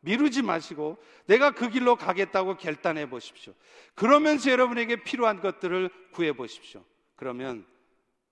[0.00, 3.54] 미루지 마시고 내가 그 길로 가겠다고 결단해 보십시오.
[3.94, 6.84] 그러면서 여러분에게 필요한 것들을 구해 보십시오.
[7.16, 7.66] 그러면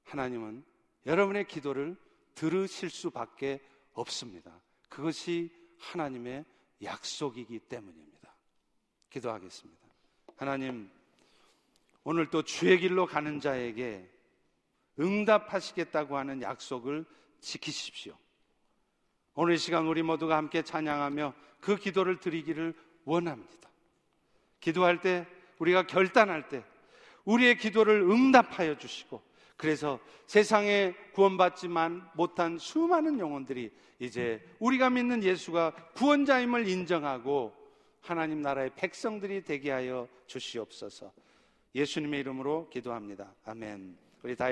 [0.05, 0.63] 하나님은
[1.07, 1.97] 여러분의 기도를
[2.35, 3.61] 들으실 수밖에
[3.95, 4.53] 없습니다.
[4.91, 6.45] 그것이 하나님의
[6.83, 8.35] 약속이기 때문입니다.
[9.11, 9.81] 기도하겠습니다.
[10.37, 10.91] 하나님,
[12.05, 14.12] 오늘 또 주의 길로 가는 자에게
[15.03, 17.05] 응답하시겠다고 하는 약속을
[17.41, 18.17] 지키십시오.
[19.35, 22.75] 오늘 시간 우리 모두가 함께 찬양하며 그 기도를 드리기를
[23.05, 23.71] 원합니다.
[24.61, 25.27] 기도할 때,
[25.59, 26.63] 우리가 결단할 때,
[27.25, 29.23] 우리의 기도를 응답하여 주시고,
[29.57, 37.55] 그래서 세상에 구원받지만 못한 수많은 영혼들이 이제 우리가 믿는 예수가 구원자임을 인정하고
[38.01, 41.13] 하나님 나라의 백성들이 되게 하여 주시옵소서.
[41.75, 43.33] 예수님의 이름으로 기도합니다.
[43.45, 43.97] 아멘.
[44.25, 44.51] 우리 다